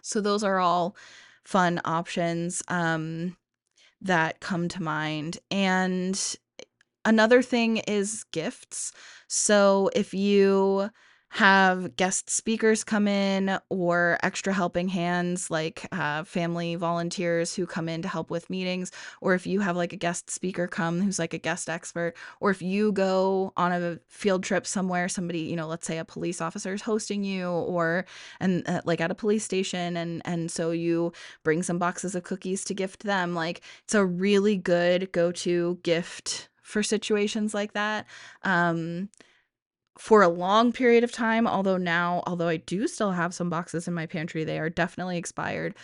so 0.02 0.22
those 0.22 0.44
are 0.44 0.60
all 0.60 0.96
fun 1.44 1.80
options 1.86 2.62
um, 2.68 3.38
that 4.02 4.40
come 4.40 4.68
to 4.70 4.84
mind. 4.84 5.38
And 5.52 6.36
another 7.06 7.42
thing 7.42 7.78
is 7.78 8.26
gifts. 8.32 8.92
So 9.28 9.90
if 9.96 10.14
you 10.14 10.90
have 11.30 11.96
guest 11.98 12.30
speakers 12.30 12.84
come 12.84 13.08
in 13.08 13.60
or 13.70 14.18
extra 14.24 14.54
helping 14.54 14.88
hands 14.88 15.52
like 15.52 15.86
uh, 15.92 16.24
family 16.24 16.76
volunteers 16.76 17.54
who 17.54 17.66
come 17.66 17.90
in 17.90 18.02
to 18.02 18.08
help 18.08 18.30
with 18.32 18.50
meetings 18.50 18.92
or 19.22 19.34
if 19.34 19.46
you 19.46 19.60
have 19.60 19.76
like 19.76 19.92
a 19.92 19.98
guest 19.98 20.30
speaker 20.30 20.68
come 20.68 21.02
who's 21.02 21.20
like 21.20 21.34
a 21.34 21.38
guest 21.38 21.70
expert 21.70 22.14
or 22.40 22.50
if 22.50 22.62
you 22.62 22.92
go 22.94 23.52
on 23.58 23.72
a 23.72 24.00
field 24.08 24.42
trip 24.42 24.66
somewhere 24.66 25.10
somebody 25.10 25.40
you 25.40 25.56
know 25.56 25.68
let's 25.68 25.86
say 25.86 25.98
a 25.98 26.06
police 26.06 26.40
officer 26.40 26.74
is 26.74 26.82
hosting 26.82 27.24
you 27.24 27.48
or 27.50 28.06
and 28.40 28.68
uh, 28.68 28.82
like 28.86 29.02
at 29.02 29.12
a 29.12 29.16
police 29.16 29.44
station 29.44 29.98
and 29.98 30.22
and 30.26 30.50
so 30.50 30.72
you 30.72 31.12
bring 31.44 31.62
some 31.62 31.78
boxes 31.78 32.16
of 32.16 32.24
cookies 32.24 32.64
to 32.64 32.74
gift 32.74 33.04
them 33.04 33.36
like 33.36 33.62
it's 33.84 33.94
a 33.94 34.06
really 34.06 34.56
good 34.56 35.12
go-to 35.12 35.78
gift 35.84 36.50
for 36.62 36.84
situations 36.84 37.54
like 37.54 37.74
that. 37.74 38.06
Um 38.44 39.10
for 40.00 40.22
a 40.22 40.30
long 40.30 40.72
period 40.72 41.04
of 41.04 41.12
time. 41.12 41.48
Although 41.48 41.78
now, 41.78 42.24
although 42.28 42.48
I 42.48 42.58
do 42.58 42.88
still 42.88 43.12
have 43.12 43.34
some 43.34 43.50
boxes 43.50 43.88
in 43.88 43.94
my 43.94 44.06
pantry, 44.06 44.44
they 44.44 44.60
are 44.60 44.70
definitely 44.70 45.18
expired. 45.18 45.76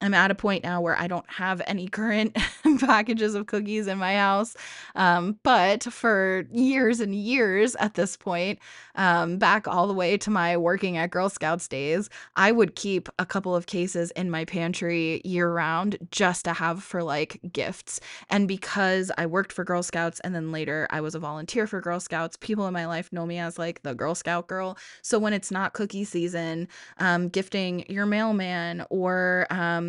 I'm 0.00 0.14
at 0.14 0.30
a 0.30 0.34
point 0.34 0.64
now 0.64 0.80
where 0.80 0.98
I 0.98 1.06
don't 1.06 1.28
have 1.30 1.62
any 1.66 1.88
current 1.94 2.36
packages 2.80 3.34
of 3.34 3.46
cookies 3.46 3.86
in 3.86 3.98
my 3.98 4.16
house. 4.16 4.56
Um, 4.94 5.38
but 5.42 5.84
for 5.84 6.46
years 6.52 7.00
and 7.00 7.14
years 7.14 7.74
at 7.76 7.94
this 7.94 8.16
point, 8.16 8.58
um, 8.96 9.38
back 9.38 9.66
all 9.66 9.86
the 9.86 9.94
way 9.94 10.16
to 10.18 10.30
my 10.30 10.56
working 10.56 10.96
at 10.96 11.10
Girl 11.10 11.28
Scouts 11.28 11.68
days, 11.68 12.10
I 12.36 12.52
would 12.52 12.74
keep 12.74 13.08
a 13.18 13.26
couple 13.26 13.54
of 13.54 13.66
cases 13.66 14.10
in 14.12 14.30
my 14.30 14.44
pantry 14.44 15.20
year 15.24 15.52
round 15.52 15.98
just 16.10 16.44
to 16.44 16.52
have 16.52 16.82
for 16.82 17.02
like 17.02 17.40
gifts. 17.52 18.00
And 18.30 18.46
because 18.48 19.10
I 19.16 19.26
worked 19.26 19.52
for 19.52 19.64
Girl 19.64 19.82
Scouts 19.82 20.20
and 20.20 20.34
then 20.34 20.52
later 20.52 20.86
I 20.90 21.00
was 21.00 21.14
a 21.14 21.18
volunteer 21.18 21.66
for 21.66 21.80
Girl 21.80 22.00
Scouts, 22.00 22.36
people 22.36 22.66
in 22.66 22.72
my 22.72 22.86
life 22.86 23.12
know 23.12 23.26
me 23.26 23.38
as 23.38 23.58
like 23.58 23.82
the 23.82 23.94
Girl 23.94 24.14
Scout 24.14 24.48
girl. 24.48 24.76
So 25.02 25.18
when 25.18 25.32
it's 25.32 25.50
not 25.50 25.72
cookie 25.72 26.04
season, 26.04 26.68
um, 26.98 27.28
gifting 27.28 27.84
your 27.88 28.06
mailman 28.06 28.84
or 28.90 29.46
um, 29.50 29.83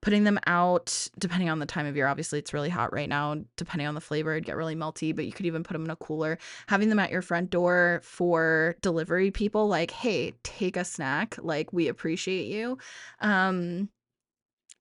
putting 0.00 0.24
them 0.24 0.38
out, 0.46 1.08
depending 1.18 1.48
on 1.48 1.58
the 1.58 1.66
time 1.66 1.86
of 1.86 1.96
year, 1.96 2.06
obviously 2.06 2.38
it's 2.38 2.52
really 2.52 2.68
hot 2.68 2.92
right 2.92 3.08
now, 3.08 3.36
depending 3.56 3.86
on 3.86 3.94
the 3.94 4.00
flavor, 4.00 4.32
it'd 4.32 4.46
get 4.46 4.56
really 4.56 4.76
melty, 4.76 5.14
but 5.14 5.26
you 5.26 5.32
could 5.32 5.46
even 5.46 5.62
put 5.62 5.74
them 5.74 5.84
in 5.84 5.90
a 5.90 5.96
cooler. 5.96 6.38
Having 6.66 6.88
them 6.88 6.98
at 6.98 7.10
your 7.10 7.22
front 7.22 7.50
door 7.50 8.00
for 8.02 8.76
delivery 8.82 9.30
people 9.30 9.68
like 9.68 9.90
hey 9.90 10.32
take 10.42 10.76
a 10.76 10.84
snack 10.84 11.36
like 11.40 11.72
we 11.72 11.88
appreciate 11.88 12.46
you 12.46 12.78
um 13.20 13.88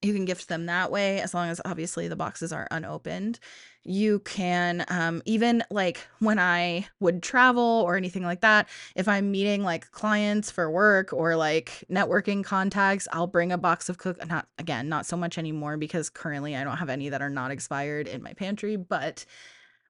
you 0.01 0.13
can 0.13 0.25
gift 0.25 0.47
them 0.47 0.67
that 0.67 0.91
way 0.91 1.21
as 1.21 1.33
long 1.33 1.49
as 1.49 1.59
obviously 1.65 2.07
the 2.07 2.15
boxes 2.15 2.53
are 2.53 2.67
unopened 2.71 3.39
you 3.87 4.19
can 4.19 4.85
um, 4.89 5.21
even 5.25 5.63
like 5.71 6.05
when 6.19 6.37
i 6.37 6.85
would 6.99 7.23
travel 7.23 7.83
or 7.85 7.95
anything 7.95 8.23
like 8.23 8.41
that 8.41 8.67
if 8.95 9.07
i'm 9.07 9.31
meeting 9.31 9.63
like 9.63 9.89
clients 9.91 10.51
for 10.51 10.69
work 10.69 11.13
or 11.13 11.35
like 11.35 11.83
networking 11.89 12.43
contacts 12.43 13.07
i'll 13.13 13.27
bring 13.27 13.51
a 13.51 13.57
box 13.57 13.87
of 13.89 13.97
cook 13.97 14.17
not 14.27 14.47
again 14.59 14.89
not 14.89 15.05
so 15.05 15.15
much 15.15 15.37
anymore 15.37 15.77
because 15.77 16.09
currently 16.09 16.55
i 16.55 16.63
don't 16.63 16.77
have 16.77 16.89
any 16.89 17.09
that 17.09 17.21
are 17.21 17.29
not 17.29 17.49
expired 17.49 18.07
in 18.07 18.21
my 18.21 18.33
pantry 18.33 18.75
but 18.75 19.25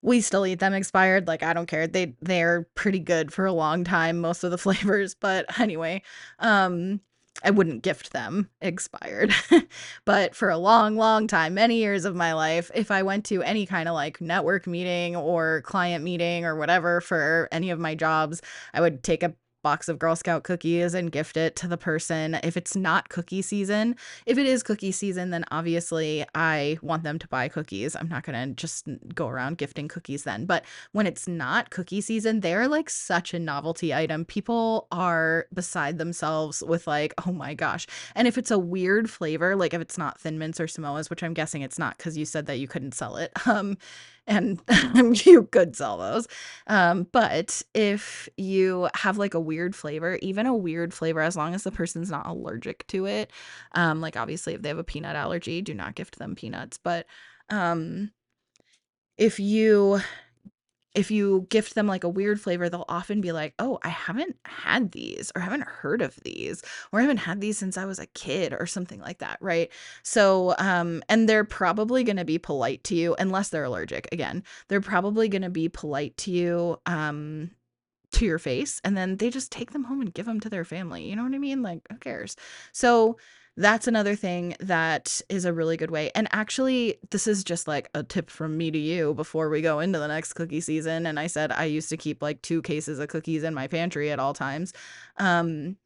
we 0.03 0.21
still 0.21 0.45
eat 0.45 0.59
them 0.59 0.73
expired 0.73 1.27
like 1.27 1.41
i 1.41 1.53
don't 1.53 1.67
care 1.67 1.87
they 1.87 2.15
they're 2.21 2.67
pretty 2.75 2.99
good 2.99 3.33
for 3.33 3.45
a 3.45 3.53
long 3.53 3.83
time 3.83 4.19
most 4.19 4.43
of 4.43 4.51
the 4.51 4.57
flavors 4.59 5.15
but 5.15 5.59
anyway 5.59 6.01
um 6.39 6.99
i 7.43 7.51
wouldn't 7.51 7.83
gift 7.83 8.11
them 8.13 8.49
expired. 8.61 9.33
But 10.05 10.35
for 10.35 10.49
a 10.49 10.57
long 10.57 10.95
long 10.95 11.27
time 11.27 11.53
many 11.53 11.77
years 11.77 12.05
of 12.05 12.15
my 12.15 12.33
life 12.33 12.71
if 12.73 12.91
i 12.91 13.03
went 13.03 13.25
to 13.25 13.43
any 13.43 13.65
kind 13.65 13.87
of 13.89 13.95
like 13.95 14.21
network 14.21 14.67
meeting 14.67 15.15
or 15.15 15.61
client 15.65 16.03
meeting 16.03 16.45
or 16.45 16.55
whatever 16.55 17.01
for 17.01 17.47
any 17.51 17.69
of 17.69 17.79
my 17.79 17.95
jobs 17.95 18.41
i 18.73 18.81
would 18.81 19.03
take 19.03 19.23
a 19.23 19.33
box 19.61 19.89
of 19.89 19.99
Girl 19.99 20.15
Scout 20.15 20.43
cookies 20.43 20.93
and 20.93 21.11
gift 21.11 21.37
it 21.37 21.55
to 21.57 21.67
the 21.67 21.77
person. 21.77 22.39
If 22.43 22.57
it's 22.57 22.75
not 22.75 23.09
cookie 23.09 23.41
season, 23.41 23.95
if 24.25 24.37
it 24.37 24.45
is 24.45 24.63
cookie 24.63 24.91
season, 24.91 25.31
then 25.31 25.45
obviously 25.51 26.25
I 26.35 26.77
want 26.81 27.03
them 27.03 27.19
to 27.19 27.27
buy 27.27 27.47
cookies. 27.47 27.95
I'm 27.95 28.07
not 28.07 28.23
going 28.23 28.47
to 28.47 28.53
just 28.53 28.87
go 29.13 29.27
around 29.27 29.57
gifting 29.57 29.87
cookies 29.87 30.23
then. 30.23 30.45
But 30.45 30.65
when 30.91 31.07
it's 31.07 31.27
not 31.27 31.69
cookie 31.69 32.01
season, 32.01 32.41
they're 32.41 32.67
like 32.67 32.89
such 32.89 33.33
a 33.33 33.39
novelty 33.39 33.93
item. 33.93 34.25
People 34.25 34.87
are 34.91 35.47
beside 35.53 35.97
themselves 35.97 36.63
with 36.65 36.87
like, 36.87 37.13
oh 37.25 37.31
my 37.31 37.53
gosh. 37.53 37.87
And 38.15 38.27
if 38.27 38.37
it's 38.37 38.51
a 38.51 38.59
weird 38.59 39.09
flavor, 39.09 39.55
like 39.55 39.73
if 39.73 39.81
it's 39.81 39.97
not 39.97 40.19
Thin 40.19 40.37
Mints 40.37 40.59
or 40.59 40.67
Samoas, 40.67 41.09
which 41.09 41.23
I'm 41.23 41.33
guessing 41.33 41.61
it's 41.61 41.79
not 41.79 41.97
because 41.97 42.17
you 42.17 42.25
said 42.25 42.45
that 42.45 42.59
you 42.59 42.67
couldn't 42.67 42.93
sell 42.93 43.17
it. 43.17 43.31
Um, 43.47 43.77
and 44.27 44.61
you 45.25 45.43
could 45.43 45.75
sell 45.75 45.97
those. 45.97 46.27
Um, 46.67 47.07
but 47.11 47.61
if 47.73 48.29
you 48.37 48.89
have 48.95 49.17
like 49.17 49.33
a 49.33 49.39
weird 49.39 49.75
flavor, 49.75 50.19
even 50.21 50.45
a 50.45 50.55
weird 50.55 50.93
flavor, 50.93 51.21
as 51.21 51.37
long 51.37 51.55
as 51.55 51.63
the 51.63 51.71
person's 51.71 52.11
not 52.11 52.27
allergic 52.27 52.85
to 52.87 53.05
it, 53.05 53.31
um, 53.73 54.01
like 54.01 54.17
obviously 54.17 54.53
if 54.53 54.61
they 54.61 54.69
have 54.69 54.77
a 54.77 54.83
peanut 54.83 55.15
allergy, 55.15 55.61
do 55.61 55.73
not 55.73 55.95
gift 55.95 56.19
them 56.19 56.35
peanuts. 56.35 56.77
But 56.77 57.07
um, 57.49 58.11
if 59.17 59.39
you 59.39 60.01
if 60.97 61.11
you 61.11 61.45
gift 61.49 61.75
them 61.75 61.85
like 61.87 62.03
a 62.03 62.09
weird 62.09 62.41
flavor, 62.41 62.69
they'll 62.69 62.85
often 62.89 63.21
be 63.21 63.31
like, 63.31 63.53
"Oh, 63.59 63.77
I 63.83 63.89
haven't 63.89 64.35
had 64.45 64.91
these 64.91 65.31
or 65.35 65.41
haven't 65.41 65.61
heard 65.63 66.01
of 66.01 66.15
these 66.23 66.63
or 66.91 66.99
I 66.99 67.03
haven't 67.03 67.17
had 67.17 67.39
these 67.39 67.57
since 67.57 67.77
I 67.77 67.85
was 67.85 67.99
a 67.99 68.07
kid 68.07 68.53
or 68.59 68.65
something 68.65 68.99
like 68.99 69.19
that, 69.19 69.37
right?" 69.39 69.71
So, 70.03 70.55
um 70.57 71.03
and 71.07 71.29
they're 71.29 71.43
probably 71.45 72.03
going 72.03 72.17
to 72.17 72.25
be 72.25 72.39
polite 72.39 72.83
to 72.85 72.95
you 72.95 73.15
unless 73.19 73.49
they're 73.49 73.63
allergic. 73.63 74.07
Again, 74.11 74.43
they're 74.69 74.81
probably 74.81 75.29
going 75.29 75.43
to 75.43 75.49
be 75.51 75.69
polite 75.69 76.17
to 76.17 76.31
you 76.31 76.79
um 76.87 77.51
to 78.13 78.25
your 78.25 78.39
face 78.39 78.81
and 78.83 78.95
then 78.97 79.17
they 79.17 79.29
just 79.29 79.51
take 79.51 79.71
them 79.71 79.83
home 79.83 80.01
and 80.01 80.13
give 80.13 80.25
them 80.25 80.39
to 80.39 80.49
their 80.49 80.65
family. 80.65 81.07
You 81.09 81.15
know 81.15 81.23
what 81.23 81.35
I 81.35 81.37
mean? 81.39 81.61
Like, 81.61 81.81
who 81.91 81.97
cares? 81.97 82.35
So, 82.71 83.17
that's 83.57 83.87
another 83.87 84.15
thing 84.15 84.55
that 84.59 85.19
is 85.29 85.43
a 85.43 85.51
really 85.51 85.77
good 85.77 85.89
way. 85.89 86.11
And 86.13 86.27
actually, 86.31 86.99
this 87.09 87.25
is 87.25 87.43
just 87.43 87.67
like 87.67 87.89
a 87.95 88.03
tip 88.03 88.29
from 88.29 88.55
me 88.55 88.69
to 88.69 88.77
you 88.77 89.15
before 89.15 89.49
we 89.49 89.61
go 89.61 89.79
into 89.79 89.97
the 89.97 90.07
next 90.07 90.33
cookie 90.33 90.61
season. 90.61 91.07
And 91.07 91.19
I 91.19 91.25
said 91.25 91.51
I 91.51 91.65
used 91.65 91.89
to 91.89 91.97
keep 91.97 92.21
like 92.21 92.41
two 92.43 92.61
cases 92.61 92.99
of 92.99 93.09
cookies 93.09 93.43
in 93.43 93.55
my 93.55 93.67
pantry 93.67 94.11
at 94.11 94.19
all 94.19 94.35
times. 94.35 94.73
Um, 95.17 95.77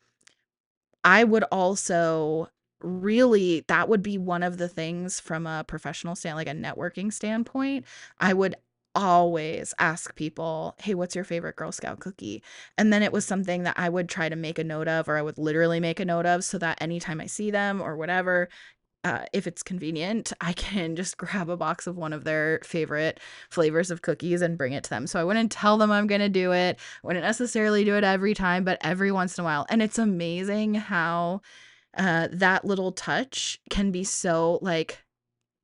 I 1.04 1.24
would 1.24 1.44
also 1.46 2.50
really 2.84 3.64
that 3.68 3.88
would 3.88 4.02
be 4.02 4.18
one 4.18 4.44
of 4.44 4.58
the 4.58 4.68
things 4.68 5.20
from 5.20 5.46
a 5.46 5.64
professional 5.64 6.16
stand 6.16 6.36
like 6.36 6.48
a 6.48 6.52
networking 6.52 7.14
standpoint 7.14 7.86
i 8.20 8.34
would 8.34 8.56
always 8.96 9.74
ask 9.80 10.16
people, 10.16 10.76
"Hey, 10.80 10.94
what's 10.96 11.16
your 11.16 11.24
favorite 11.24 11.56
Girl 11.56 11.72
Scout 11.72 12.00
cookie?" 12.00 12.44
And 12.78 12.92
then 12.92 13.04
it 13.04 13.12
was 13.12 13.26
something 13.26 13.64
that 13.64 13.78
I 13.78 13.90
would 13.90 14.10
try 14.10 14.30
to 14.30 14.36
make 14.36 14.60
a 14.60 14.64
note 14.64 14.88
of 14.88 15.08
or 15.10 15.18
I 15.18 15.22
would 15.22 15.38
literally 15.38 15.80
make 15.80 16.00
a 16.00 16.06
note 16.06 16.26
of 16.26 16.44
so 16.44 16.58
that 16.60 16.82
anytime 16.82 17.22
I 17.22 17.28
see 17.28 17.52
them 17.52 17.82
or 17.82 17.96
whatever, 17.96 18.50
uh, 19.04 19.26
if 19.34 19.48
it's 19.48 19.64
convenient, 19.64 20.32
I 20.42 20.54
can 20.54 20.96
just 20.96 21.18
grab 21.18 21.50
a 21.50 21.58
box 21.58 21.88
of 21.88 21.98
one 21.98 22.14
of 22.14 22.24
their 22.24 22.60
favorite 22.64 23.20
flavors 23.50 23.92
of 23.92 24.02
cookies 24.02 24.42
and 24.42 24.58
bring 24.58 24.74
it 24.74 24.84
to 24.86 24.90
them. 24.90 25.08
So 25.08 25.20
I 25.20 25.24
wouldn't 25.24 25.52
tell 25.52 25.78
them 25.78 25.92
I'm 25.92 26.08
going 26.08 26.22
to 26.22 26.30
do 26.30 26.52
it. 26.54 26.80
Wouldn't 27.04 27.26
necessarily 27.26 27.84
do 27.84 27.96
it 27.96 28.04
every 28.04 28.34
time, 28.34 28.64
but 28.64 28.78
every 28.82 29.12
once 29.12 29.38
in 29.38 29.44
a 29.44 29.46
while. 29.46 29.66
And 29.70 29.82
it's 29.82 29.98
amazing 30.00 30.76
how 30.76 31.42
uh, 31.98 32.30
that 32.32 32.66
little 32.66 32.92
touch 32.92 33.60
can 33.70 33.92
be 33.92 34.04
so 34.04 34.60
like 34.62 35.04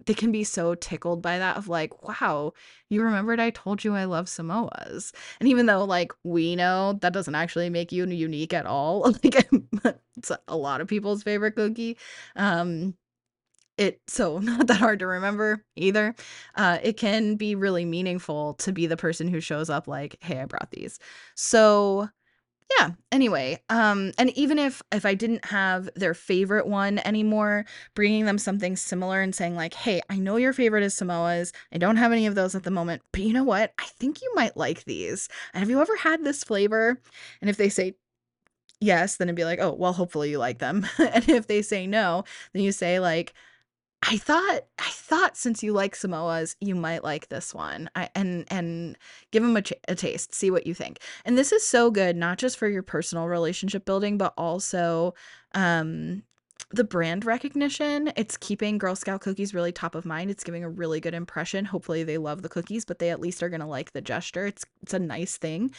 they 0.05 0.13
can 0.13 0.31
be 0.31 0.43
so 0.43 0.75
tickled 0.75 1.21
by 1.21 1.37
that 1.39 1.57
of 1.57 1.67
like 1.67 2.03
wow 2.03 2.53
you 2.89 3.01
remembered 3.01 3.39
i 3.39 3.49
told 3.49 3.83
you 3.83 3.95
i 3.95 4.05
love 4.05 4.27
samoas. 4.27 5.11
And 5.39 5.49
even 5.49 5.65
though 5.65 5.83
like 5.83 6.11
we 6.23 6.55
know 6.55 6.93
that 7.01 7.13
doesn't 7.13 7.35
actually 7.35 7.69
make 7.69 7.91
you 7.91 8.05
unique 8.05 8.53
at 8.53 8.65
all 8.65 9.11
like 9.23 9.49
it's 10.17 10.31
a 10.47 10.57
lot 10.57 10.81
of 10.81 10.87
people's 10.87 11.23
favorite 11.23 11.55
cookie 11.55 11.97
um 12.35 12.95
it 13.77 14.01
so 14.07 14.39
not 14.39 14.67
that 14.67 14.77
hard 14.77 14.99
to 14.99 15.07
remember 15.07 15.63
either 15.75 16.15
uh 16.55 16.77
it 16.83 16.97
can 16.97 17.35
be 17.35 17.55
really 17.55 17.85
meaningful 17.85 18.55
to 18.55 18.71
be 18.71 18.87
the 18.87 18.97
person 18.97 19.27
who 19.27 19.39
shows 19.39 19.69
up 19.69 19.87
like 19.87 20.17
hey 20.21 20.39
i 20.39 20.45
brought 20.45 20.71
these. 20.71 20.99
So 21.35 22.09
yeah 22.77 22.91
anyway 23.11 23.61
um 23.69 24.11
and 24.17 24.29
even 24.31 24.59
if 24.59 24.81
if 24.91 25.05
i 25.05 25.13
didn't 25.13 25.45
have 25.45 25.89
their 25.95 26.13
favorite 26.13 26.67
one 26.67 26.99
anymore 27.05 27.65
bringing 27.95 28.25
them 28.25 28.37
something 28.37 28.75
similar 28.75 29.21
and 29.21 29.33
saying 29.33 29.55
like 29.55 29.73
hey 29.73 30.01
i 30.09 30.17
know 30.17 30.35
your 30.35 30.53
favorite 30.53 30.83
is 30.83 30.93
samoas. 30.93 31.53
I 31.71 31.77
don't 31.77 31.95
have 31.97 32.11
any 32.11 32.25
of 32.25 32.35
those 32.35 32.55
at 32.55 32.63
the 32.63 32.71
moment 32.71 33.01
but 33.11 33.21
you 33.21 33.33
know 33.33 33.43
what? 33.43 33.73
I 33.79 33.85
think 33.99 34.21
you 34.21 34.31
might 34.35 34.57
like 34.57 34.83
these. 34.83 35.29
And 35.53 35.61
have 35.61 35.69
you 35.69 35.81
ever 35.81 35.95
had 35.95 36.23
this 36.23 36.43
flavor? 36.43 37.01
And 37.41 37.49
if 37.49 37.57
they 37.57 37.69
say 37.69 37.95
yes 38.79 39.15
then 39.17 39.27
it'd 39.27 39.35
be 39.35 39.45
like 39.45 39.59
oh 39.59 39.73
well 39.73 39.93
hopefully 39.93 40.29
you 40.29 40.37
like 40.37 40.59
them. 40.59 40.85
And 40.99 41.27
if 41.29 41.47
they 41.47 41.61
say 41.61 41.87
no 41.87 42.23
then 42.53 42.63
you 42.63 42.71
say 42.71 42.99
like 42.99 43.33
I 44.03 44.17
thought 44.17 44.61
I 44.79 44.89
thought 44.89 45.35
since 45.35 45.63
you 45.63 45.73
like 45.73 45.95
Samoas, 45.95 46.55
you 46.61 46.75
might 46.75 47.03
like 47.03 47.29
this 47.29 47.53
one. 47.53 47.89
I 47.95 48.09
and 48.15 48.45
and 48.49 48.97
give 49.31 49.43
them 49.43 49.57
a, 49.57 49.61
ch- 49.61 49.73
a 49.87 49.95
taste, 49.95 50.33
see 50.33 50.51
what 50.51 50.67
you 50.67 50.73
think. 50.73 50.99
And 51.25 51.37
this 51.37 51.51
is 51.51 51.67
so 51.67 51.89
good, 51.91 52.15
not 52.15 52.37
just 52.37 52.57
for 52.57 52.67
your 52.67 52.83
personal 52.83 53.27
relationship 53.27 53.85
building, 53.85 54.17
but 54.17 54.33
also 54.37 55.13
um 55.55 56.23
the 56.71 56.83
brand 56.83 57.23
recognition, 57.23 58.11
it's 58.17 58.35
keeping 58.35 58.77
Girl 58.77 58.95
Scout 58.95 59.21
cookies 59.21 59.53
really 59.53 59.71
top 59.71 59.95
of 59.95 60.05
mind. 60.05 60.29
It's 60.29 60.43
giving 60.43 60.65
a 60.65 60.69
really 60.69 60.99
good 60.99 61.13
impression. 61.13 61.63
Hopefully 61.63 62.03
they 62.03 62.17
love 62.17 62.41
the 62.41 62.49
cookies, 62.49 62.83
but 62.83 62.99
they 62.99 63.09
at 63.09 63.21
least 63.21 63.41
are 63.41 63.47
going 63.47 63.61
to 63.61 63.65
like 63.65 63.93
the 63.93 64.01
gesture. 64.01 64.45
It's 64.45 64.65
it's 64.81 64.93
a 64.93 64.99
nice 64.99 65.37
thing. 65.37 65.71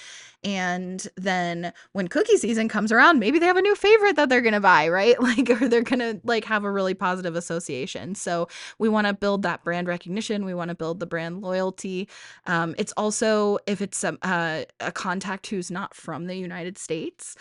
And 0.45 1.07
then 1.17 1.75
when 1.93 2.09
cookie 2.09 2.39
season 2.39 2.69
comes 2.69 2.91
around, 2.91 3.19
maybe 3.19 3.39
they 3.39 3.47
have 3.47 3.59
a 3.59 3.63
new 3.63 3.75
favorite 3.75 4.17
that 4.17 4.31
they're 4.31 4.41
going 4.41 4.55
to 4.55 4.61
buy, 4.61 4.89
right? 4.89 5.17
Like 5.29 5.51
or 5.51 5.69
they're 5.69 5.83
going 5.83 5.99
to 5.99 6.21
like 6.25 6.47
have 6.47 6.65
a 6.65 6.71
really 6.71 6.95
positive 6.95 7.37
association. 7.37 8.15
So 8.15 8.49
we 8.79 8.89
want 8.89 9.07
to 9.09 9.13
build 9.13 9.43
that 9.43 9.63
brand 9.63 9.87
recognition. 9.87 10.47
We 10.47 10.55
want 10.55 10.71
to 10.71 10.75
build 10.75 11.01
the 11.01 11.07
brand 11.07 11.43
loyalty. 11.43 12.09
Um, 12.47 12.75
it's 12.79 12.93
also 12.97 13.59
if 13.67 13.83
it's 13.83 14.05
a, 14.05 14.17
uh, 14.23 14.65
a 14.81 14.91
contact 14.91 15.49
who's 15.49 15.71
not 15.71 15.95
from 15.95 16.29
the 16.29 16.37
United 16.37 16.79
States, 16.79 17.37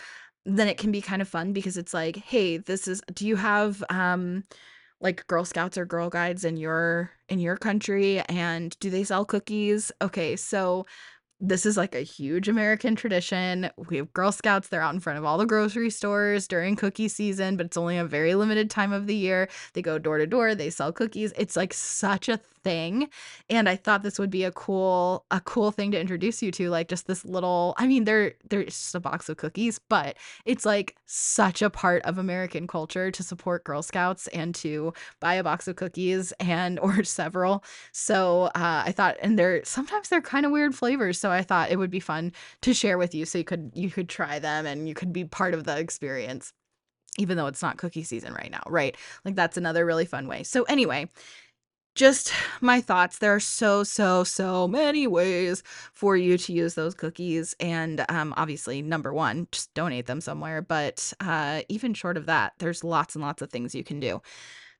then 0.47 0.67
it 0.67 0.77
can 0.77 0.91
be 0.91 1.01
kind 1.01 1.21
of 1.21 1.27
fun 1.27 1.53
because 1.53 1.77
it's 1.77 1.93
like, 1.93 2.15
hey, 2.17 2.57
this 2.57 2.87
is 2.87 3.01
do 3.13 3.27
you 3.27 3.35
have 3.35 3.83
um 3.89 4.43
like 5.01 5.27
Girl 5.27 5.45
Scouts 5.45 5.77
or 5.77 5.85
Girl 5.85 6.09
Guides 6.09 6.45
in 6.45 6.57
your 6.57 7.11
in 7.29 7.39
your 7.39 7.57
country 7.57 8.21
and 8.21 8.77
do 8.79 8.89
they 8.89 9.03
sell 9.03 9.25
cookies? 9.25 9.91
Okay, 10.01 10.35
so 10.35 10.85
this 11.39 11.65
is 11.65 11.77
like 11.77 11.93
a 11.93 12.01
huge 12.01 12.47
American 12.47 12.95
tradition. 12.95 13.69
We 13.89 13.97
have 13.97 14.11
Girl 14.13 14.31
Scouts, 14.31 14.69
they're 14.69 14.81
out 14.81 14.93
in 14.93 14.99
front 14.99 15.19
of 15.19 15.25
all 15.25 15.37
the 15.37 15.45
grocery 15.45 15.89
stores 15.89 16.47
during 16.47 16.75
cookie 16.75 17.07
season, 17.07 17.57
but 17.57 17.67
it's 17.67 17.77
only 17.77 17.97
a 17.97 18.05
very 18.05 18.33
limited 18.33 18.69
time 18.69 18.91
of 18.91 19.05
the 19.05 19.15
year. 19.15 19.47
They 19.73 19.81
go 19.81 19.99
door 19.99 20.17
to 20.17 20.25
door, 20.25 20.55
they 20.55 20.69
sell 20.69 20.91
cookies. 20.91 21.33
It's 21.37 21.55
like 21.55 21.73
such 21.73 22.27
a 22.27 22.39
thing. 22.67 23.09
And 23.49 23.69
I 23.69 23.77
thought 23.77 24.03
this 24.03 24.19
would 24.19 24.29
be 24.29 24.43
a 24.43 24.51
cool 24.51 25.25
a 25.31 25.39
cool 25.39 25.71
thing 25.71 25.91
to 25.91 25.99
introduce 25.99 26.41
you 26.41 26.51
to 26.51 26.69
like 26.69 26.89
just 26.89 27.07
this 27.07 27.23
little 27.23 27.73
I 27.77 27.87
mean 27.87 28.03
they're 28.03 28.33
they're 28.49 28.65
just 28.65 28.93
a 28.93 28.99
box 28.99 29.29
of 29.29 29.37
cookies, 29.37 29.79
but 29.79 30.17
it's 30.43 30.65
like 30.65 30.97
such 31.05 31.61
a 31.61 31.69
part 31.69 32.03
of 32.03 32.17
American 32.17 32.67
culture 32.67 33.09
to 33.09 33.23
support 33.23 33.63
Girl 33.63 33.81
Scouts 33.81 34.27
and 34.29 34.53
to 34.55 34.93
buy 35.21 35.35
a 35.35 35.43
box 35.43 35.67
of 35.69 35.77
cookies 35.77 36.33
and 36.39 36.77
or 36.87 37.03
several. 37.03 37.63
So 37.91 38.45
uh, 38.55 38.83
I 38.85 38.91
thought 38.91 39.15
and 39.21 39.39
they're 39.39 39.63
sometimes 39.63 40.09
they're 40.09 40.21
kind 40.21 40.45
of 40.45 40.51
weird 40.51 40.75
flavors, 40.75 41.19
so 41.27 41.31
I 41.33 41.41
thought 41.41 41.71
it 41.71 41.77
would 41.77 41.91
be 41.91 41.99
fun 41.99 42.31
to 42.61 42.73
share 42.73 42.97
with 42.97 43.13
you 43.13 43.25
so 43.25 43.37
you 43.37 43.43
could 43.43 43.71
you 43.75 43.91
could 43.91 44.07
try 44.07 44.39
them 44.39 44.65
and 44.65 44.87
you 44.87 44.93
could 44.93 45.11
be 45.11 45.25
part 45.25 45.53
of 45.53 45.65
the 45.65 45.77
experience 45.77 46.53
even 47.17 47.35
though 47.35 47.47
it's 47.47 47.61
not 47.61 47.77
cookie 47.77 48.03
season 48.03 48.31
right 48.33 48.51
now, 48.51 48.61
right? 48.67 48.95
Like 49.25 49.35
that's 49.35 49.57
another 49.57 49.85
really 49.85 50.05
fun 50.05 50.27
way. 50.27 50.43
So 50.43 50.63
anyway, 50.63 51.09
just 51.95 52.31
my 52.61 52.79
thoughts. 52.79 53.17
There 53.17 53.33
are 53.33 53.39
so, 53.39 53.83
so, 53.83 54.23
so 54.23 54.67
many 54.67 55.07
ways 55.07 55.63
for 55.93 56.15
you 56.15 56.37
to 56.37 56.53
use 56.53 56.75
those 56.75 56.93
cookies. 56.93 57.55
And 57.59 58.05
um, 58.07 58.35
obviously, 58.37 58.83
number 58.83 59.11
one, 59.11 59.47
just 59.51 59.73
donate 59.73 60.05
them 60.05 60.21
somewhere. 60.21 60.61
But 60.61 61.11
uh, 61.19 61.61
even 61.69 61.95
short 61.95 62.15
of 62.15 62.27
that, 62.27 62.53
there's 62.59 62.83
lots 62.83 63.15
and 63.15 63.23
lots 63.23 63.41
of 63.41 63.49
things 63.49 63.73
you 63.73 63.83
can 63.83 63.99
do. 63.99 64.21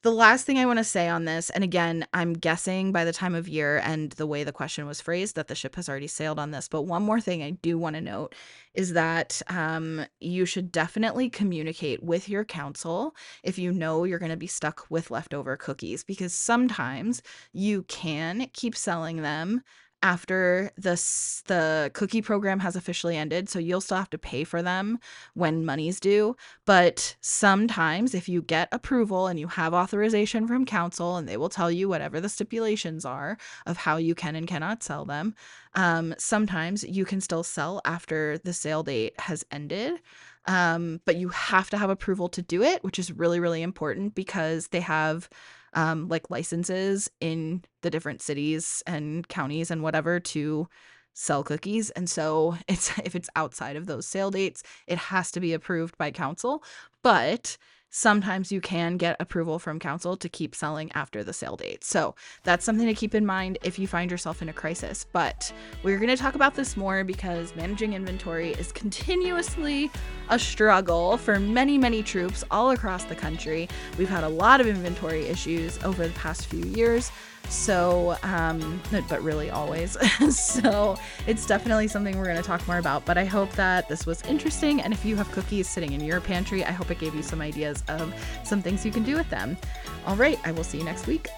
The 0.04 0.12
last 0.12 0.46
thing 0.46 0.60
I 0.60 0.68
want 0.68 0.78
to 0.78 0.84
say 0.84 1.10
on 1.10 1.26
this, 1.26 1.50
and 1.50 1.64
again, 1.64 2.06
I'm 2.14 2.34
guessing 2.34 2.92
by 2.92 3.04
the 3.04 3.12
time 3.12 3.34
of 3.34 3.48
year 3.50 3.82
and 3.84 4.12
the 4.12 4.28
way 4.28 4.44
the 4.44 4.52
question 4.52 4.86
was 4.86 5.02
phrased 5.02 5.36
that 5.36 5.48
the 5.48 5.56
ship 5.56 5.76
has 5.76 5.90
already 5.90 6.08
sailed 6.08 6.38
on 6.38 6.52
this. 6.52 6.68
But 6.68 6.84
one 6.84 7.02
more 7.02 7.20
thing 7.20 7.42
I 7.42 7.50
do 7.50 7.80
want 7.80 7.96
to 7.96 8.02
note 8.02 8.36
is 8.76 8.94
that 8.94 9.42
um, 9.48 10.06
you 10.20 10.46
should 10.46 10.72
definitely 10.72 11.32
communicate 11.32 12.04
with 12.04 12.30
your 12.30 12.46
council 12.46 13.16
if 13.44 13.58
you 13.58 13.72
know 13.72 14.04
you're 14.04 14.20
going 14.20 14.30
to 14.30 14.38
be 14.38 14.46
stuck 14.46 14.86
with 14.92 15.10
leftover 15.10 15.58
cookies, 15.58 16.04
because 16.04 16.32
sometimes 16.32 17.24
you 17.52 17.82
can 17.84 18.50
keep 18.54 18.76
selling 18.76 19.24
them 19.24 19.64
after 20.04 20.72
this 20.78 21.44
the 21.48 21.90
cookie 21.94 22.22
program 22.22 22.60
has 22.60 22.76
officially 22.76 23.18
ended 23.18 23.50
so 23.50 23.58
you'll 23.58 23.82
still 23.82 23.98
have 23.98 24.10
to 24.10 24.18
pay 24.18 24.44
for 24.44 24.62
them 24.62 25.00
when 25.34 25.66
money's 25.66 26.00
due. 26.00 26.36
But 26.66 27.16
sometimes 27.22 28.14
if 28.14 28.30
you 28.30 28.42
get 28.42 28.70
approval 28.72 29.28
and 29.28 29.40
you 29.40 29.48
have 29.48 29.74
authorization 29.74 30.48
from 30.48 30.66
council 30.66 31.18
and 31.18 31.28
they 31.28 31.38
will 31.38 31.50
tell 31.50 31.72
you 31.72 31.90
whatever 31.90 32.22
the 32.22 32.30
stipulations 32.30 33.06
are 33.06 33.38
of 33.66 33.78
how 33.78 33.98
you 33.98 34.14
can 34.16 34.36
and 34.36 34.48
cannot 34.48 34.84
sell 34.84 35.06
them 35.06 35.34
um, 35.74 36.14
sometimes 36.18 36.84
you 36.84 37.06
can 37.06 37.22
still 37.22 37.44
sell 37.44 37.82
after 37.86 38.38
the 38.40 38.54
sale 38.54 38.84
date 38.84 39.20
has 39.20 39.46
ended. 39.52 40.00
Um, 40.46 41.02
but 41.06 41.18
you 41.18 41.28
have 41.30 41.70
to 41.72 41.78
have 41.78 41.90
approval 41.90 42.30
to 42.30 42.42
do 42.42 42.64
it 42.64 42.82
which 42.82 43.00
is 43.00 43.12
really 43.12 43.42
really 43.42 43.62
important 43.62 44.16
because 44.16 44.70
they 44.70 44.80
have 44.80 45.28
um, 45.74 46.08
like 46.08 46.30
licenses 46.30 47.10
in 47.20 47.64
the 47.82 47.90
different 47.90 48.22
cities 48.22 48.84
and 48.88 49.28
counties 49.28 49.72
and 49.72 49.84
whatever 49.84 50.20
to 50.20 50.68
sell 51.14 51.44
cookies. 51.44 51.90
And 51.92 52.10
so 52.10 52.58
it's 52.68 52.98
if 53.04 53.16
it's 53.16 53.30
outside 53.36 53.76
of 53.76 53.88
those 53.88 54.08
sale 54.08 54.32
dates, 54.32 54.64
it 54.88 54.98
has 54.98 55.32
to 55.32 55.40
be 55.40 55.54
approved 55.54 55.98
by 55.98 56.12
council. 56.12 56.64
But 57.04 57.58
sometimes 57.90 58.52
you 58.52 58.62
can 58.62 58.98
get 58.98 59.16
approval 59.20 59.60
from 59.60 59.80
council 59.80 60.18
to 60.18 60.30
keep 60.30 60.54
selling 60.54 60.92
after 60.94 61.24
the 61.24 61.34
sale 61.34 61.56
date. 61.56 61.84
So 61.84 62.16
that's 62.44 62.66
something 62.66 62.88
to 62.88 62.94
keep 62.94 63.16
in 63.16 63.26
mind 63.26 63.58
if 63.64 63.80
you 63.80 63.88
find 63.88 64.12
yourself 64.12 64.42
in 64.42 64.50
a 64.50 64.54
crisis. 64.54 65.06
But 65.12 65.52
we're 65.84 65.98
going 65.98 66.10
to 66.10 66.18
talk 66.18 66.36
about 66.36 66.56
this 66.56 66.78
more 66.78 67.04
because 67.04 67.56
managing 67.56 67.94
inventory 67.94 68.52
is 68.54 68.72
continuously 68.72 69.90
a 70.30 70.38
struggle 70.38 71.18
for 71.18 71.40
many, 71.40 71.78
many 71.78 72.04
troops 72.04 72.44
all 72.52 72.72
across 72.72 73.06
the 73.06 73.16
country. 73.16 73.68
We've 73.98 74.10
had 74.10 74.24
a 74.24 74.30
lot 74.30 74.62
of 74.62 74.68
inventory 74.68 75.26
issues 75.26 75.82
over 75.84 76.08
the 76.08 76.14
past 76.14 76.48
few 76.48 76.64
years. 76.66 77.12
So, 77.50 78.18
um, 78.24 78.82
but 79.10 79.22
really 79.22 79.50
always. 79.50 79.98
so, 80.38 80.98
it's 81.26 81.46
definitely 81.46 81.88
something 81.88 82.18
we're 82.18 82.26
going 82.26 82.38
to 82.38 82.44
talk 82.44 82.66
more 82.68 82.78
about. 82.78 83.06
But 83.06 83.18
I 83.18 83.26
hope 83.26 83.52
that 83.54 83.88
this 83.88 84.06
was 84.06 84.22
interesting. 84.24 84.82
And 84.82 84.94
if 84.94 85.06
you 85.06 85.16
have 85.16 85.32
cookies 85.32 85.68
sitting 85.68 85.94
in 85.94 86.02
your 86.02 86.22
pantry, 86.22 86.64
I 86.64 86.72
hope 86.72 86.92
it 86.92 87.00
gave 87.00 87.16
you 87.16 87.24
some 87.24 87.42
ideas 87.42 87.84
of 87.88 88.14
some 88.44 88.62
things 88.62 88.86
you 88.86 88.92
can 88.92 89.04
do 89.04 89.16
with 89.16 89.30
them. 89.30 89.58
All 90.06 90.16
right, 90.16 90.40
I 90.46 90.52
will 90.52 90.64
see 90.64 90.78
you 90.78 90.84
next 90.84 91.08
week. 91.08 91.30